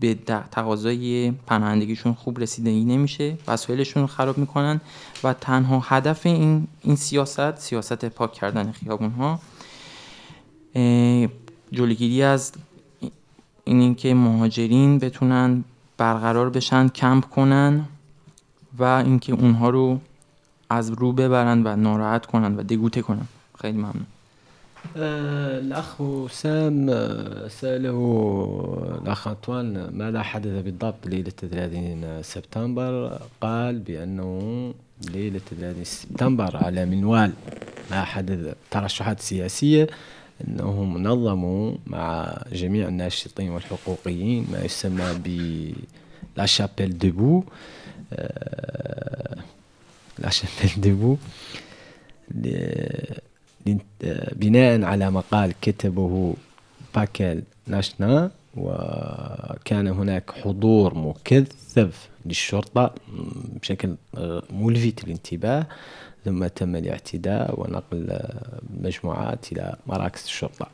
به 0.00 0.14
تقاضای 0.50 1.30
پناهندگیشون 1.30 2.14
خوب 2.14 2.40
رسیدگی 2.40 2.84
نمیشه 2.84 3.36
وسایلشون 3.48 4.02
رو 4.02 4.06
خراب 4.06 4.38
می‌کنن 4.38 4.80
و 5.24 5.32
تنها 5.32 5.82
هدف 5.84 6.26
این, 6.26 6.66
این 6.82 6.96
سیاست 6.96 7.58
سیاست 7.58 8.04
پاک 8.04 8.32
کردن 8.32 8.72
خیابون 8.72 9.10
ها 9.10 9.40
جلوگیری 11.72 12.22
از 12.22 12.52
این 13.64 13.80
اینکه 13.80 14.14
مهاجرین 14.14 14.98
بتونن 14.98 15.64
برقرار 15.96 16.50
بشن 16.50 16.88
کمپ 16.88 17.24
کنن 17.24 17.84
و 18.78 18.82
اینکه 18.82 19.32
اونها 19.32 19.70
رو 19.70 20.00
از 20.70 20.90
رو 20.90 21.12
ببرن 21.12 21.62
و 21.66 21.76
ناراحت 21.76 22.26
کنن 22.26 22.56
و 22.56 22.62
دگوته 22.62 23.02
کنن. 23.02 23.26
خیلی 23.60 23.78
ممنون. 23.78 24.06
الأخ 24.96 25.96
سام 26.30 26.86
سأله 27.48 27.98
الأخ 29.02 29.26
أنطوان 29.26 29.90
ماذا 29.92 30.22
حدث 30.22 30.62
بالضبط 30.64 31.06
ليلة 31.06 31.30
30 31.30 32.22
سبتمبر؟ 32.22 33.18
قال 33.40 33.78
بأنه 33.78 34.74
ليلة 35.10 35.40
30 35.50 35.84
سبتمبر 35.84 36.56
على 36.56 36.84
منوال. 36.84 37.32
ما 37.90 38.04
حدث؟ 38.04 38.54
ترشحات 38.70 39.20
سياسية 39.20 39.86
أنهم 40.48 41.02
نظموا 41.02 41.74
مع 41.86 42.34
جميع 42.52 42.88
الناشطين 42.88 43.50
والحقوقيين 43.50 44.46
ما 44.52 44.64
يسمى 44.64 45.04
ب 45.24 45.28
لا 46.36 46.46
شابيل 46.46 46.98
ديبو 46.98 47.44
لا 50.18 50.30
شابيل 50.30 50.80
ديبو 50.80 51.16
بناء 54.36 54.84
على 54.84 55.10
مقال 55.10 55.52
كتبه 55.62 56.34
باكل 56.94 57.42
ناشنا 57.66 58.30
وكان 58.56 59.86
هناك 59.86 60.30
حضور 60.30 60.94
مكثف 60.94 62.10
للشرطة 62.26 62.94
بشكل 63.60 63.96
ملفت 64.50 65.04
للانتباه 65.04 65.66
ثم 66.24 66.46
تم 66.46 66.76
الاعتداء 66.76 67.60
ونقل 67.60 68.18
مجموعات 68.80 69.52
إلى 69.52 69.76
مراكز 69.86 70.24
الشرطة. 70.24 70.68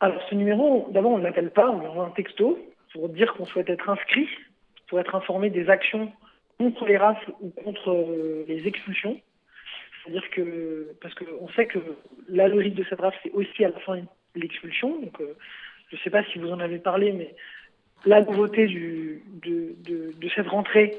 Alors 0.00 0.22
ce 0.30 0.34
numéro, 0.34 0.88
d'abord 0.92 1.12
on 1.12 1.18
ne 1.18 1.22
l'appelle 1.22 1.50
pas, 1.50 1.68
on 1.70 1.80
envoie 1.88 2.06
un 2.06 2.10
texto 2.10 2.58
pour 2.92 3.08
dire 3.08 3.32
qu'on 3.34 3.46
souhaite 3.46 3.70
être 3.70 3.88
inscrit, 3.88 4.28
pour 4.88 5.00
être 5.00 5.14
informé 5.14 5.50
des 5.50 5.68
actions 5.70 6.06
contre 6.58 6.86
les 6.86 6.96
races 6.96 7.24
ou 7.40 7.50
contre 7.50 8.44
les 8.48 8.66
expulsions. 8.66 9.20
C'est-à-dire 10.06 10.30
que, 10.30 10.92
parce 11.00 11.14
qu'on 11.14 11.48
sait 11.50 11.66
que 11.66 11.78
la 12.28 12.48
logique 12.48 12.74
de 12.74 12.84
cette 12.88 13.00
race, 13.00 13.14
c'est 13.22 13.32
aussi 13.32 13.64
à 13.64 13.70
la 13.70 13.78
fin 13.80 14.00
l'expulsion. 14.34 15.00
Donc, 15.00 15.20
euh, 15.20 15.34
je 15.90 15.96
ne 15.96 16.00
sais 16.00 16.10
pas 16.10 16.24
si 16.24 16.38
vous 16.38 16.50
en 16.50 16.60
avez 16.60 16.78
parlé, 16.78 17.12
mais 17.12 17.34
la 18.04 18.22
nouveauté 18.22 18.66
de, 18.68 20.28
cette 20.34 20.46
rentrée, 20.46 20.94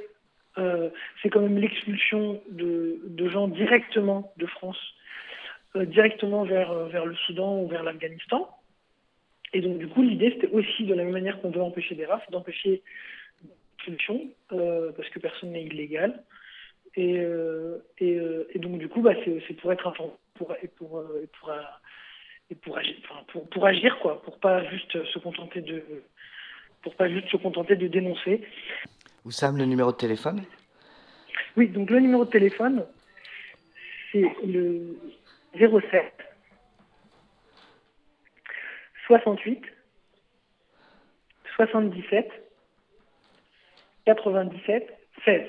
euh, 0.58 0.90
c'est 1.22 1.30
quand 1.30 1.42
même 1.42 1.58
l'expulsion 1.58 2.42
de, 2.50 3.30
gens 3.30 3.48
directement 3.48 4.34
de 4.38 4.46
France, 4.46 4.80
euh, 5.76 5.86
directement 5.86 6.44
vers, 6.44 6.74
vers 6.86 7.06
le 7.06 7.16
Soudan 7.16 7.62
ou 7.62 7.68
vers 7.68 7.84
l'Afghanistan. 7.84 8.50
Et 9.54 9.62
donc, 9.62 9.78
du 9.78 9.88
coup, 9.88 10.02
l'idée, 10.02 10.32
c'était 10.32 10.54
aussi, 10.54 10.84
de 10.84 10.94
la 10.94 11.04
même 11.04 11.14
manière 11.14 11.40
qu'on 11.40 11.52
veut 11.52 11.62
empêcher 11.62 11.96
des 11.96 12.06
rafles, 12.06 12.30
d'empêcher 12.32 12.82
euh, 14.52 14.92
parce 14.96 15.10
que 15.10 15.20
personne 15.20 15.52
n'est 15.52 15.64
illégal. 15.64 16.24
Et, 16.96 17.20
euh, 17.20 17.78
et, 18.00 18.18
euh, 18.18 18.48
et, 18.54 18.60
donc, 18.60 18.80
du 18.80 18.88
coup, 18.90 19.02
bah, 19.02 19.14
c'est 19.26 19.54
pour 19.56 19.72
être 19.72 19.88
informé, 19.88 20.14
pour, 20.36 20.54
et 20.62 20.68
pour, 20.68 21.04
et 21.22 21.28
pour, 21.40 21.52
et 22.50 22.56
pour, 22.56 22.78
agir, 22.78 22.96
enfin, 23.04 23.24
pour, 23.32 23.48
pour 23.50 23.66
agir, 23.66 24.00
quoi, 24.00 24.22
pour 24.24 24.40
pas 24.40 24.64
juste 24.70 25.04
se 25.06 25.20
contenter 25.20 25.62
de, 25.62 25.84
pour 26.82 26.96
pas 26.96 27.10
juste 27.10 27.30
se 27.30 27.38
contenter 27.38 27.76
de 27.76 27.88
dénoncer. 27.88 28.42
Oussam, 29.26 29.58
le 29.58 29.66
numéro 29.66 29.92
de 29.92 29.98
téléphone? 29.98 30.44
Oui, 31.56 31.68
donc 31.68 31.90
le 31.90 32.00
numéro 32.00 32.26
de 32.26 32.30
téléphone, 32.30 32.86
c'est 34.12 34.26
le 34.46 34.98
07 35.56 36.14
68 39.08 39.62
77 41.56 42.47
97 44.08 44.88
16. 45.26 45.42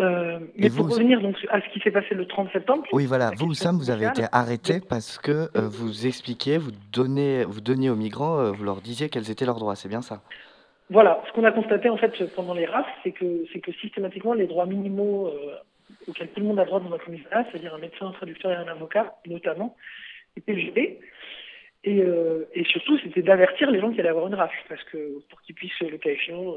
Euh, 0.00 0.38
mais 0.56 0.70
pour 0.70 0.88
revenir 0.88 1.20
donc 1.20 1.36
à 1.50 1.60
ce 1.60 1.68
qui 1.72 1.80
s'est 1.80 1.90
passé 1.90 2.14
le 2.14 2.26
30 2.26 2.50
septembre. 2.52 2.84
Oui, 2.92 3.04
voilà. 3.04 3.32
Vous, 3.36 3.52
Sam, 3.52 3.76
vous 3.76 3.90
avez 3.90 4.06
été 4.06 4.22
arrêté 4.32 4.80
parce 4.88 5.18
que 5.18 5.48
euh, 5.56 5.68
vous 5.68 6.06
expliquiez, 6.06 6.56
vous, 6.56 6.70
donnez, 6.92 7.44
vous 7.44 7.60
donniez 7.60 7.90
aux 7.90 7.96
migrants, 7.96 8.38
euh, 8.38 8.52
vous 8.52 8.64
leur 8.64 8.80
disiez 8.80 9.10
quels 9.10 9.30
étaient 9.30 9.44
leurs 9.44 9.58
droits. 9.58 9.74
C'est 9.76 9.88
bien 9.88 10.00
ça 10.00 10.22
Voilà. 10.88 11.22
Ce 11.28 11.32
qu'on 11.32 11.44
a 11.44 11.52
constaté 11.52 11.90
en 11.90 11.98
fait 11.98 12.12
pendant 12.34 12.54
les 12.54 12.64
RAF, 12.64 12.86
c'est 13.02 13.12
que, 13.12 13.44
c'est 13.52 13.60
que 13.60 13.72
systématiquement 13.72 14.32
les 14.32 14.46
droits 14.46 14.66
minimaux 14.66 15.26
euh, 15.26 15.56
auxquels 16.08 16.28
tout 16.28 16.40
le 16.40 16.46
monde 16.46 16.60
a 16.60 16.64
droit 16.64 16.80
dans 16.80 16.88
notre 16.88 17.04
commissariat, 17.04 17.44
c'est-à-dire 17.50 17.74
un 17.74 17.78
médecin, 17.78 18.06
un 18.06 18.12
traducteur 18.12 18.52
et 18.52 18.56
un 18.56 18.68
avocat, 18.68 19.16
notamment, 19.26 19.76
étaient 20.36 20.58
gelés. 20.58 21.00
Et, 21.84 22.00
euh, 22.00 22.48
et, 22.54 22.64
surtout, 22.64 22.98
c'était 22.98 23.22
d'avertir 23.22 23.70
les 23.70 23.80
gens 23.80 23.92
qui 23.92 24.00
allaient 24.00 24.08
avoir 24.08 24.28
une 24.28 24.34
RAF, 24.34 24.52
parce 24.68 24.84
que 24.84 25.20
pour 25.28 25.40
qu'ils 25.42 25.54
puissent, 25.54 25.80
le 25.80 25.98
cas 25.98 26.10
échéant, 26.10 26.54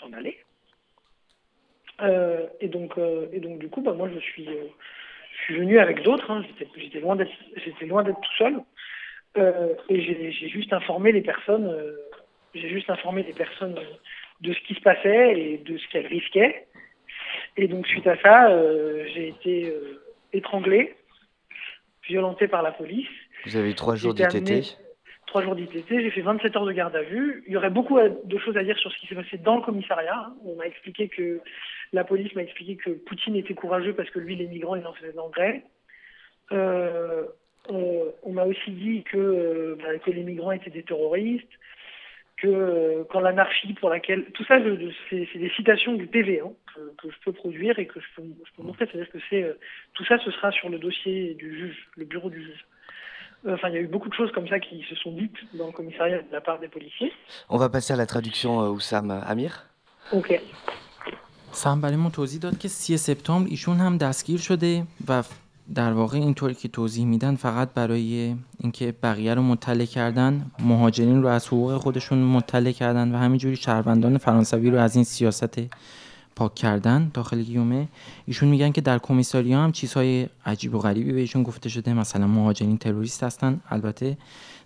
s'en 0.00 0.12
aller. 0.12 0.38
Euh, 2.00 2.46
et 2.60 2.68
donc, 2.68 2.96
euh, 2.96 3.26
et 3.32 3.40
donc 3.40 3.58
du 3.58 3.68
coup, 3.68 3.80
bah, 3.80 3.92
moi, 3.92 4.08
je 4.12 4.20
suis, 4.20 4.48
euh, 4.48 4.66
je 5.32 5.44
suis 5.44 5.56
venu 5.58 5.78
avec 5.78 6.02
d'autres. 6.02 6.30
Hein, 6.30 6.44
j'étais 6.76 7.00
loin 7.00 7.16
d'être, 7.16 7.32
j'étais 7.56 7.86
loin 7.86 8.02
d'être 8.02 8.20
tout 8.20 8.36
seul. 8.36 8.60
et 9.88 10.32
j'ai 10.32 10.48
juste 10.48 10.72
informé 10.72 11.12
les 11.12 11.20
personnes. 11.20 11.70
j'ai 12.54 12.68
juste 12.68 12.90
informé 12.90 13.22
les 13.22 13.32
personnes 13.32 13.76
de 14.40 14.52
ce 14.52 14.60
qui 14.60 14.74
se 14.74 14.80
passait 14.80 15.38
et 15.38 15.58
de 15.58 15.76
ce 15.78 15.88
qu'elles 15.88 16.06
risquaient. 16.06 16.66
Et 17.56 17.68
donc, 17.68 17.86
suite 17.86 18.06
à 18.06 18.16
ça, 18.20 18.48
j'ai 19.14 19.28
été 19.28 19.72
étranglé, 20.32 20.94
violenté 22.08 22.48
par 22.48 22.62
la 22.62 22.72
police. 22.72 23.08
Vous 23.46 23.56
avez 23.56 23.70
eu 23.70 23.74
trois 23.74 23.96
jours 23.96 24.14
d'ITT 24.14 24.78
trois 25.28 25.42
jours 25.42 25.54
d'ITT, 25.54 25.88
j'ai 25.88 26.10
fait 26.10 26.22
27 26.22 26.56
heures 26.56 26.64
de 26.64 26.72
garde 26.72 26.96
à 26.96 27.02
vue. 27.02 27.44
Il 27.46 27.52
y 27.52 27.56
aurait 27.56 27.70
beaucoup 27.70 27.98
de 28.00 28.38
choses 28.38 28.56
à 28.56 28.64
dire 28.64 28.76
sur 28.78 28.90
ce 28.90 28.98
qui 28.98 29.06
s'est 29.06 29.14
passé 29.14 29.38
dans 29.38 29.56
le 29.56 29.62
commissariat. 29.62 30.30
On 30.44 30.56
m'a 30.56 30.66
expliqué 30.66 31.08
que 31.08 31.40
la 31.92 32.04
police 32.04 32.34
m'a 32.34 32.42
expliqué 32.42 32.76
que 32.76 32.90
Poutine 32.90 33.36
était 33.36 33.54
courageux 33.54 33.92
parce 33.92 34.10
que 34.10 34.18
lui, 34.18 34.34
les 34.36 34.46
migrants, 34.46 34.74
il 34.74 34.86
en 34.86 34.92
faisait 34.94 35.12
d'engrais. 35.12 35.62
Euh, 36.50 37.24
on, 37.68 38.06
on 38.22 38.32
m'a 38.32 38.44
aussi 38.44 38.70
dit 38.70 39.04
que, 39.04 39.18
euh, 39.18 39.76
bah, 39.78 39.98
que 39.98 40.10
les 40.10 40.22
migrants 40.22 40.52
étaient 40.52 40.70
des 40.70 40.82
terroristes. 40.82 41.46
que 42.38 43.04
quand 43.10 43.20
l'anarchie 43.20 43.74
pour 43.74 43.90
laquelle 43.90 44.24
tout 44.32 44.44
ça 44.44 44.58
c'est 45.10 45.38
des 45.38 45.50
citations 45.50 45.94
du 45.94 46.06
PV 46.06 46.40
hein, 46.40 46.52
que, 46.96 47.10
je 47.10 47.16
peux 47.24 47.32
produire 47.32 47.78
et 47.78 47.86
que 47.86 48.00
je 48.00 48.06
peux, 48.14 48.62
montrer 48.62 48.86
c'est-à-dire 48.86 49.10
que 49.10 49.18
c'est 49.28 49.44
tout 49.94 50.04
ça 50.04 50.18
ce 50.18 50.30
sera 50.30 50.52
sur 50.52 50.68
le 50.68 50.78
dossier 50.78 51.34
du 51.34 51.52
juge 51.58 51.88
le 51.96 52.04
bureau 52.04 52.30
du 52.30 52.40
juge 52.40 52.64
Enfin, 53.46 53.68
il 53.68 53.74
y 53.74 53.78
a 53.78 53.80
eu 53.80 53.86
beaucoup 53.86 54.08
de 54.08 54.14
choses 54.14 54.32
comme 54.32 54.48
ça 54.48 54.58
qui 54.58 54.84
se 54.90 54.96
sont 54.96 55.12
dites 55.12 55.38
dans 55.54 55.66
le 55.66 55.72
commissariat 55.72 56.18
de 56.18 56.32
la 56.32 56.40
part 56.40 56.58
des 56.58 56.68
policiers. 56.68 57.12
On 57.48 57.56
va 57.56 57.68
passer 57.68 57.92
à 57.92 57.96
la 57.96 58.06
traduction, 58.06 58.58
Oussam 58.70 59.10
Amir. 59.10 59.52
Ok. 60.12 60.40
سم 61.52 61.80
برای 61.80 61.96
ما 61.96 62.10
توضیح 62.10 62.40
داد 62.40 62.58
که 62.58 62.68
سی 62.68 62.96
سپتامبر 62.96 63.50
ایشون 63.50 63.76
هم 63.76 63.98
دستگیر 63.98 64.40
شده 64.40 64.82
و 65.08 65.22
در 65.74 65.92
واقع 65.92 66.18
اینطوری 66.18 66.54
که 66.54 66.68
توضیح 66.68 67.06
میدن 67.06 67.34
فقط 67.34 67.68
برای 67.74 68.36
اینکه 68.60 68.94
بقیه 69.02 69.34
رو 69.34 69.42
مطلع 69.42 69.84
کردن 69.84 70.50
مهاجرین 70.58 71.22
رو 71.22 71.28
از 71.28 71.46
حقوق 71.46 71.76
خودشون 71.76 72.18
مطلع 72.18 72.72
کردن 72.72 73.14
و 73.14 73.18
همینجوری 73.18 73.56
شهروندان 73.56 74.18
فرانسوی 74.18 74.70
رو 74.70 74.78
از 74.78 74.94
این 74.94 75.04
سیاست 75.04 75.60
پاک 76.38 76.54
کردن 76.54 77.10
داخل 77.14 77.42
گیومه. 77.42 77.88
ایشون 78.26 78.48
میگن 78.48 78.72
که 78.72 78.80
در 78.80 78.98
کمیساریا 78.98 79.60
هم 79.60 79.72
چیزهای 79.72 80.26
عجیب 80.46 80.74
و 80.74 80.78
غریبی 80.78 81.12
بهشون 81.12 81.42
گفته 81.42 81.68
شده. 81.68 81.94
مثلا 81.94 82.26
مهاجرین 82.26 82.78
تروریست 82.78 83.22
هستن. 83.22 83.60
البته 83.70 84.16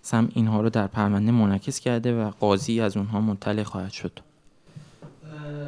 سم 0.01 0.29
اینها 0.35 0.61
رو 0.61 0.69
در 0.69 0.87
پرونده 0.87 1.31
منعکس 1.31 1.79
کرده 1.79 2.23
و 2.23 2.29
قاضی 2.29 2.81
از 2.81 2.97
اونها 2.97 3.21
مطلع 3.21 3.63
خواهد 3.63 3.91
شد. 3.91 4.19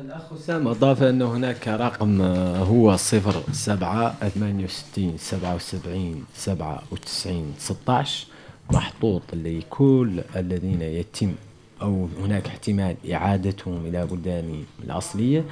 الأخ 0.05 0.31
وسام 0.31 0.67
أضاف 0.67 1.01
أن 1.03 1.21
هناك 1.21 1.67
رقم 1.67 2.21
هو 2.71 2.97
صفر 2.97 3.35
سبعة 3.51 4.29
ثمانية 4.29 4.65
وستين 4.65 5.17
سبعة 5.17 5.55
وسبعين 5.55 6.25
سبعة 6.33 6.81
وتسعين 6.91 7.53
ستة 7.57 8.05
محطوط 8.71 9.21
لكل 9.33 10.21
الذين 10.35 10.81
يتم 10.81 11.31
أو 11.81 12.07
هناك 12.23 12.47
احتمال 12.47 12.95
إعادتهم 13.11 13.85
إلى 13.85 14.05
بلدانهم 14.05 14.63
الأصلية 14.83 15.43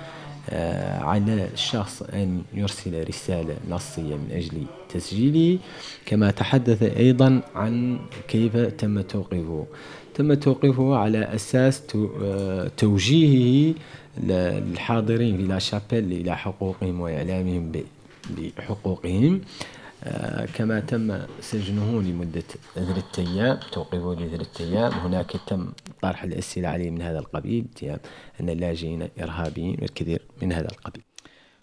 على 1.02 1.48
الشخص 1.54 2.02
أن 2.02 2.42
يرسل 2.54 3.08
رسالة 3.10 3.56
نصية 3.70 4.16
من 4.16 4.28
أجل 4.32 4.66
تسجيله 4.90 5.60
كما 6.06 6.32
تحدث 6.32 6.84
أيضا 6.84 7.42
عن 7.56 8.00
كيف 8.28 8.58
تم 8.58 9.02
توقيفه. 9.02 9.66
تم 10.16 10.34
توقيفه 10.34 10.96
على 10.96 11.36
أساس 11.36 11.82
توجيهه 12.78 13.76
للحاضرين 14.24 15.38
في 15.38 15.44
لا 15.44 15.60
شابيل 15.60 16.12
إلى 16.12 16.38
حقوقهم 16.38 17.02
وإعلامهم 17.02 17.72
بحقوقهم 18.58 19.42
كما 20.55 20.81
تم 20.81 21.19
سجنه 21.41 22.03
لمدة 22.03 22.43
ثلاثة 22.75 23.23
أيام 23.23 23.59
توقيفه 23.73 24.15
لثلاثة 24.15 24.65
أيام 24.65 24.93
هناك 24.93 25.31
تم 25.47 25.73
طرح 26.03 26.23
الأسئلة 26.23 26.69
عليه 26.69 26.91
من 26.91 27.03
هذا 27.03 27.19
القبيل 27.19 27.67
اتهام 27.75 27.99
أن 28.41 28.49
اللاجئين 28.49 29.09
إرهابيين 29.21 29.77
والكثير 29.83 30.23
من 30.43 30.53
هذا 30.53 30.69
القبيل 30.71 31.03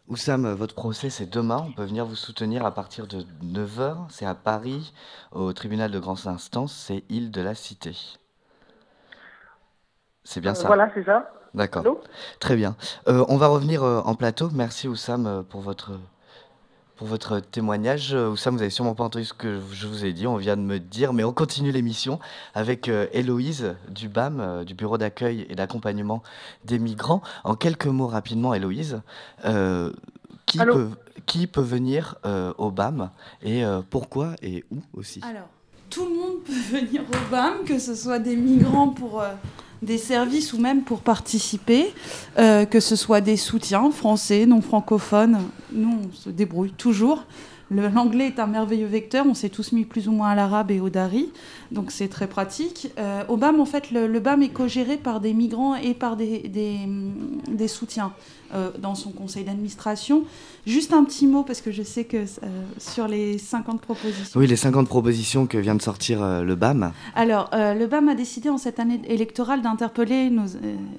Oussam, 0.07 0.45
votre 0.53 0.75
procès 0.75 1.09
c'est 1.09 1.25
demain, 1.25 1.65
on 1.67 1.71
peut 1.71 1.83
venir 1.83 2.05
vous 2.05 2.15
soutenir 2.15 2.63
à 2.63 2.71
partir 2.71 3.07
de 3.07 3.25
9h, 3.43 4.05
c'est 4.09 4.27
à 4.27 4.35
Paris, 4.35 4.93
au 5.31 5.51
tribunal 5.51 5.89
de 5.89 5.97
grande 5.97 6.19
instance, 6.27 6.73
c'est 6.87 7.03
Île 7.09 7.31
de 7.31 7.41
la 7.41 7.55
Cité. 7.55 7.95
C'est 10.23 10.41
bien 10.41 10.51
Euh, 10.51 10.55
ça 10.55 10.67
voilà, 10.67 10.91
c'est 10.93 11.03
ça. 11.05 11.31
D'accord. 11.55 11.81
Allô 11.81 12.01
Très 12.39 12.55
bien. 12.55 12.75
Euh, 13.07 13.25
on 13.29 13.37
va 13.37 13.47
revenir 13.47 13.83
euh, 13.83 14.01
en 14.01 14.13
plateau. 14.13 14.49
Merci 14.53 14.87
Oussam 14.87 15.25
euh, 15.25 15.41
pour 15.41 15.61
votre, 15.61 15.93
pour 17.00 17.08
votre 17.08 17.40
témoignage. 17.40 18.12
Euh, 18.12 18.28
Oussam, 18.28 18.54
vous 18.54 18.60
avez 18.60 18.68
sûrement 18.68 18.94
pas 18.94 19.04
entendu 19.04 19.24
ce 19.24 19.32
que 19.32 19.58
je 19.72 19.86
vous 19.86 20.04
ai 20.04 20.12
dit, 20.12 20.26
on 20.26 20.36
vient 20.36 20.58
de 20.58 20.60
me 20.60 20.78
dire, 20.78 21.14
mais 21.14 21.24
on 21.24 21.32
continue 21.32 21.72
l'émission 21.72 22.18
avec 22.52 22.90
euh, 22.90 23.06
Héloïse 23.14 23.74
du 23.88 24.10
BAM, 24.10 24.38
euh, 24.38 24.64
du 24.64 24.74
Bureau 24.74 24.98
d'accueil 24.98 25.46
et 25.48 25.54
d'accompagnement 25.54 26.22
des 26.66 26.78
migrants. 26.78 27.22
En 27.42 27.54
quelques 27.54 27.86
mots 27.86 28.06
rapidement, 28.06 28.52
Héloïse, 28.52 29.00
euh, 29.46 29.94
qui, 30.44 30.58
peut, 30.58 30.90
qui 31.24 31.46
peut 31.46 31.62
venir 31.62 32.16
euh, 32.26 32.52
au 32.58 32.70
BAM 32.70 33.08
et 33.42 33.64
euh, 33.64 33.80
pourquoi 33.88 34.34
et 34.42 34.66
où 34.70 34.82
aussi? 34.92 35.22
Alors, 35.22 35.48
tout 35.88 36.04
le 36.04 36.14
monde 36.14 36.44
peut 36.44 36.52
venir 36.80 37.00
au 37.00 37.30
BAM, 37.30 37.64
que 37.64 37.78
ce 37.78 37.94
soit 37.94 38.18
des 38.18 38.36
migrants 38.36 38.90
pour 38.90 39.24
des 39.82 39.98
services 39.98 40.52
ou 40.52 40.58
même 40.58 40.82
pour 40.82 41.00
participer, 41.00 41.92
euh, 42.38 42.64
que 42.66 42.80
ce 42.80 42.96
soit 42.96 43.20
des 43.20 43.36
soutiens 43.36 43.90
français, 43.90 44.46
non 44.46 44.60
francophones. 44.60 45.38
Nous, 45.72 45.98
on 46.04 46.14
se 46.14 46.30
débrouille 46.30 46.72
toujours. 46.72 47.24
L'anglais 47.70 48.26
est 48.26 48.38
un 48.40 48.46
merveilleux 48.46 48.86
vecteur, 48.86 49.26
on 49.28 49.34
s'est 49.34 49.48
tous 49.48 49.72
mis 49.72 49.84
plus 49.84 50.08
ou 50.08 50.12
moins 50.12 50.30
à 50.30 50.34
l'arabe 50.34 50.70
et 50.70 50.80
au 50.80 50.90
dari, 50.90 51.30
donc 51.70 51.90
c'est 51.90 52.08
très 52.08 52.26
pratique. 52.26 52.90
Euh, 52.98 53.22
au 53.28 53.36
BAM, 53.36 53.60
en 53.60 53.64
fait, 53.64 53.90
le, 53.92 54.06
le 54.06 54.20
BAM 54.20 54.42
est 54.42 54.48
co-géré 54.48 54.96
par 54.96 55.20
des 55.20 55.32
migrants 55.34 55.76
et 55.76 55.94
par 55.94 56.16
des, 56.16 56.40
des, 56.48 56.78
des 57.48 57.68
soutiens 57.68 58.12
euh, 58.52 58.70
dans 58.78 58.96
son 58.96 59.12
conseil 59.12 59.44
d'administration. 59.44 60.24
Juste 60.66 60.92
un 60.92 61.04
petit 61.04 61.28
mot, 61.28 61.44
parce 61.44 61.60
que 61.60 61.70
je 61.70 61.84
sais 61.84 62.02
que 62.02 62.16
euh, 62.16 62.64
sur 62.78 63.06
les 63.06 63.38
50 63.38 63.80
propositions. 63.80 64.40
Oui, 64.40 64.48
les 64.48 64.56
50 64.56 64.88
propositions 64.88 65.46
que 65.46 65.56
vient 65.56 65.76
de 65.76 65.82
sortir 65.82 66.20
euh, 66.20 66.42
le 66.42 66.56
BAM. 66.56 66.92
Alors, 67.14 67.50
le 67.52 67.86
BAM 67.86 68.08
a 68.08 68.16
décidé 68.16 68.48
en 68.48 68.58
cette 68.58 68.80
année 68.80 69.00
électorale 69.06 69.62
d'interpeller 69.62 70.32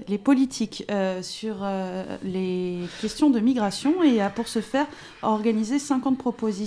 les 0.08 0.18
politiques 0.18 0.86
sur 1.22 1.66
les 2.24 2.80
questions 3.02 3.30
de 3.30 3.40
migration 3.40 4.02
et 4.04 4.22
a 4.22 4.30
pour 4.30 4.48
ce 4.48 4.60
faire 4.60 4.88
organisé 5.22 5.78
50 5.78 6.18
propositions 6.18 6.61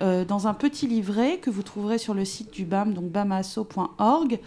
euh, 0.00 0.24
dans 0.24 0.46
un 0.48 0.54
petit 0.54 0.86
livret 0.86 1.38
que 1.38 1.50
vous 1.50 1.62
trouverez 1.62 1.98
sur 1.98 2.14
le 2.14 2.24
site 2.24 2.52
du 2.52 2.64
BAM, 2.64 2.94
donc 2.94 3.06
bamasso.org, 3.10 4.38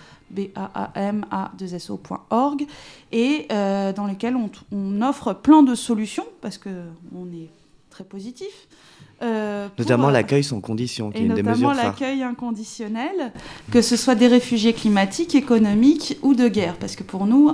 B-A-A-M-A-2-S-O.org, 1.31 2.65
et 3.11 3.47
euh, 3.51 3.93
dans 3.93 4.07
lequel 4.07 4.35
on, 4.35 4.49
on 4.71 5.01
offre 5.01 5.33
plein 5.33 5.63
de 5.63 5.75
solutions 5.75 6.25
parce 6.41 6.57
qu'on 6.57 7.25
est 7.33 7.49
très 7.89 8.03
positif. 8.03 8.67
euh, 9.21 9.67
Notamment 9.77 10.07
euh, 10.07 10.11
l'accueil 10.11 10.43
sans 10.43 10.61
condition, 10.61 11.11
qui 11.11 11.17
et 11.17 11.21
est 11.21 11.25
une 11.25 11.33
des 11.33 11.43
notamment 11.43 11.69
mesures 11.69 11.75
phares. 11.75 11.85
l'accueil 11.91 12.23
inconditionnel, 12.23 13.33
que 13.71 13.81
ce 13.81 13.95
soit 13.97 14.15
des 14.15 14.27
réfugiés 14.27 14.73
climatiques, 14.73 15.35
économiques 15.35 16.17
ou 16.21 16.33
de 16.33 16.47
guerre. 16.47 16.77
Parce 16.77 16.95
que 16.95 17.03
pour 17.03 17.25
nous, 17.25 17.49
euh, 17.49 17.53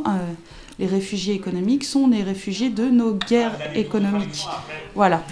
les 0.79 0.85
réfugiés 0.85 1.33
économiques 1.33 1.83
sont 1.85 2.07
des 2.07 2.21
réfugiés 2.21 2.69
de 2.69 2.85
nos 2.85 3.15
guerres 3.15 3.57
économiques. 3.75 4.45
Voilà. 4.93 5.23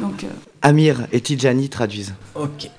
Donc, 0.00 0.24
Amir 0.62 0.96
et 1.12 1.20
Tijani 1.20 1.68
traduisent. 1.70 2.12
اوکی 2.34 2.70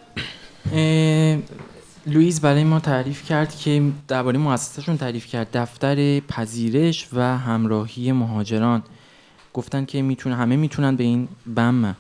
لوئیس 2.08 2.40
برای 2.40 2.64
ما 2.64 2.80
تعریف 2.80 3.26
کرد 3.30 3.56
که 3.56 3.92
درباره 4.08 4.38
مؤسسهشون 4.38 4.98
تعریف 4.98 5.26
کرد. 5.26 5.48
دفتر 5.54 6.20
پذیرش 6.20 7.08
و 7.14 7.38
همراهی 7.38 8.12
مهاجران. 8.12 8.84
گفتن 9.54 9.86
که 9.86 10.02
می‌تونه 10.02 10.36
همه 10.36 10.56
می‌تونن 10.56 10.96
به 10.96 11.04
این 11.04 11.28
بم 11.56 11.96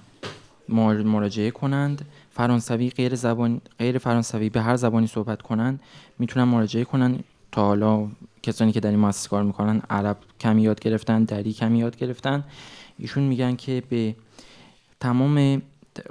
مراجعه 0.69 1.51
کنند. 1.51 2.05
فرانسوی 2.31 2.89
غیر 2.89 3.15
زبان 3.15 3.61
غیر 3.79 3.97
فرانسوی 3.97 4.49
به 4.49 4.61
هر 4.61 4.75
زبانی 4.75 5.07
صحبت 5.07 5.41
کنند 5.41 5.79
می‌تونن 6.19 6.43
مراجعه 6.43 6.83
کنن. 6.83 7.19
تا 7.51 7.65
حالا 7.65 8.07
کسانی 8.43 8.71
که 8.71 8.79
در 8.79 8.89
این 8.89 8.99
مؤسسه 8.99 9.29
کار 9.29 9.43
می‌کنن 9.43 9.81
عرب 9.89 10.17
کمی 10.39 10.61
یاد 10.61 10.79
گرفتن 10.79 11.23
دری 11.23 11.53
کمی 11.53 11.79
یاد 11.79 11.97
گرفتن. 11.97 12.43
ایشون 12.97 13.23
میگن 13.23 13.55
که 13.55 13.83
به 13.89 14.15
تمام 14.99 15.61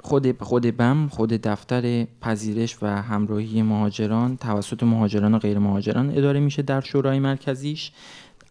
خود 0.03 0.41
خود 0.41 0.77
بم 0.77 1.07
خود 1.11 1.29
دفتر 1.29 2.07
پذیرش 2.21 2.77
و 2.81 3.01
همراهی 3.01 3.61
مهاجران 3.61 4.37
توسط 4.37 4.83
مهاجران 4.83 5.33
و 5.33 5.39
غیر 5.39 5.59
مهاجران 5.59 6.17
اداره 6.17 6.39
میشه 6.39 6.61
در 6.61 6.81
شورای 6.81 7.19
مرکزیش. 7.19 7.91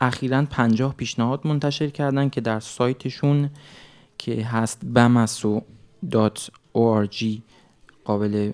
اخیرا 0.01 0.43
پنجاه 0.43 0.95
پیشنهاد 0.95 1.47
منتشر 1.47 1.88
کردن 1.88 2.29
که 2.29 2.40
در 2.40 2.61
سایتشون 2.61 3.51
که 4.19 4.45
هست 4.45 4.81
bamaso.org 4.95 7.25
قابل 8.05 8.53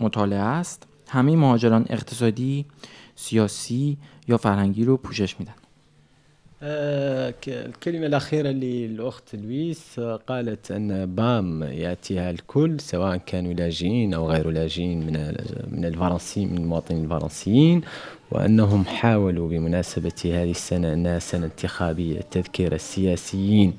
مطالعه 0.00 0.38
است 0.38 0.86
همه 1.08 1.36
مهاجران 1.36 1.86
اقتصادی 1.88 2.66
سیاسی 3.14 3.98
یا 4.28 4.36
فرهنگی 4.36 4.84
رو 4.84 4.96
پوشش 4.96 5.40
میدن. 5.40 5.54
آه، 6.64 7.34
الكلمة 7.48 8.06
الأخيرة 8.06 8.48
للأخت 8.48 9.34
لويس 9.34 9.98
آه، 9.98 10.16
قالت 10.16 10.70
أن 10.70 11.14
بام 11.14 11.62
يأتيها 11.62 12.30
الكل 12.30 12.80
سواء 12.80 13.16
كانوا 13.16 13.52
لاجئين 13.52 14.14
أو 14.14 14.30
غير 14.30 14.50
لاجئين 14.50 15.06
من 15.06 15.34
من 15.70 15.84
الفرنسيين 15.84 16.52
من 16.52 16.58
المواطنين 16.58 17.04
الفرنسيين 17.04 17.80
وأنهم 18.30 18.84
حاولوا 18.84 19.48
بمناسبة 19.48 20.12
هذه 20.24 20.50
السنة 20.50 20.92
أنها 20.92 21.18
سنة 21.18 21.46
انتخابية 21.46 22.20
تذكير 22.20 22.74
السياسيين 22.74 23.76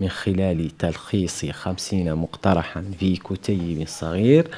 من 0.00 0.08
خلال 0.08 0.70
تلخيص 0.78 1.44
خمسين 1.44 2.14
مقترحا 2.14 2.84
في 2.98 3.16
كتيب 3.16 3.86
صغير 3.88 4.48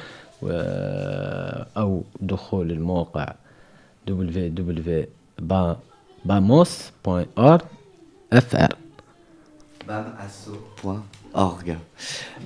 أو 1.77 2.03
دخول 2.21 2.71
الموقع 2.71 3.33
www.bamos.org 4.09 5.96
fr 8.31 8.75
bamasso.org 9.87 11.01
Org. 11.33 11.77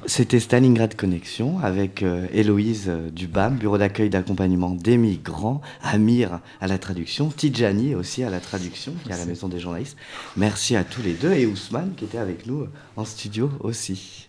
C'était 0.05 0.39
Stalingrad 0.39 0.95
Connexion 0.95 1.59
avec 1.59 2.03
euh, 2.03 2.27
Héloïse 2.33 2.89
euh, 2.89 3.09
Dubam, 3.09 3.55
bureau 3.55 3.77
d'accueil 3.77 4.09
d'accompagnement 4.09 4.71
des 4.71 4.97
migrants, 4.97 5.61
Amir 5.81 6.41
à 6.59 6.67
la 6.67 6.77
traduction, 6.77 7.29
Tidjani 7.29 7.95
aussi 7.95 8.23
à 8.23 8.29
la 8.29 8.41
traduction, 8.41 8.93
qui 9.03 9.09
est 9.09 9.13
à 9.13 9.17
la 9.17 9.25
maison 9.25 9.47
des 9.47 9.59
journalistes. 9.59 9.97
Merci 10.35 10.75
à 10.75 10.83
tous 10.83 11.01
les 11.01 11.13
deux 11.13 11.31
et 11.31 11.45
Ousmane 11.45 11.93
qui 11.95 12.03
était 12.05 12.17
avec 12.17 12.45
nous 12.47 12.67
en 12.97 13.05
studio 13.05 13.49
aussi. 13.61 14.27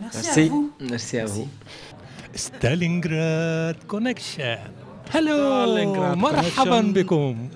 Merci, 0.00 0.40
à 0.40 0.46
vous. 0.46 0.72
Merci 0.80 1.18
à 1.18 1.26
vous. 1.26 1.48
Stalingrad 2.34 3.84
Connection. 3.86 4.58
هلو 5.10 6.14
مرحبا 6.14 6.80
بكم. 6.80 7.48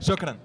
شكرا. 0.00 0.36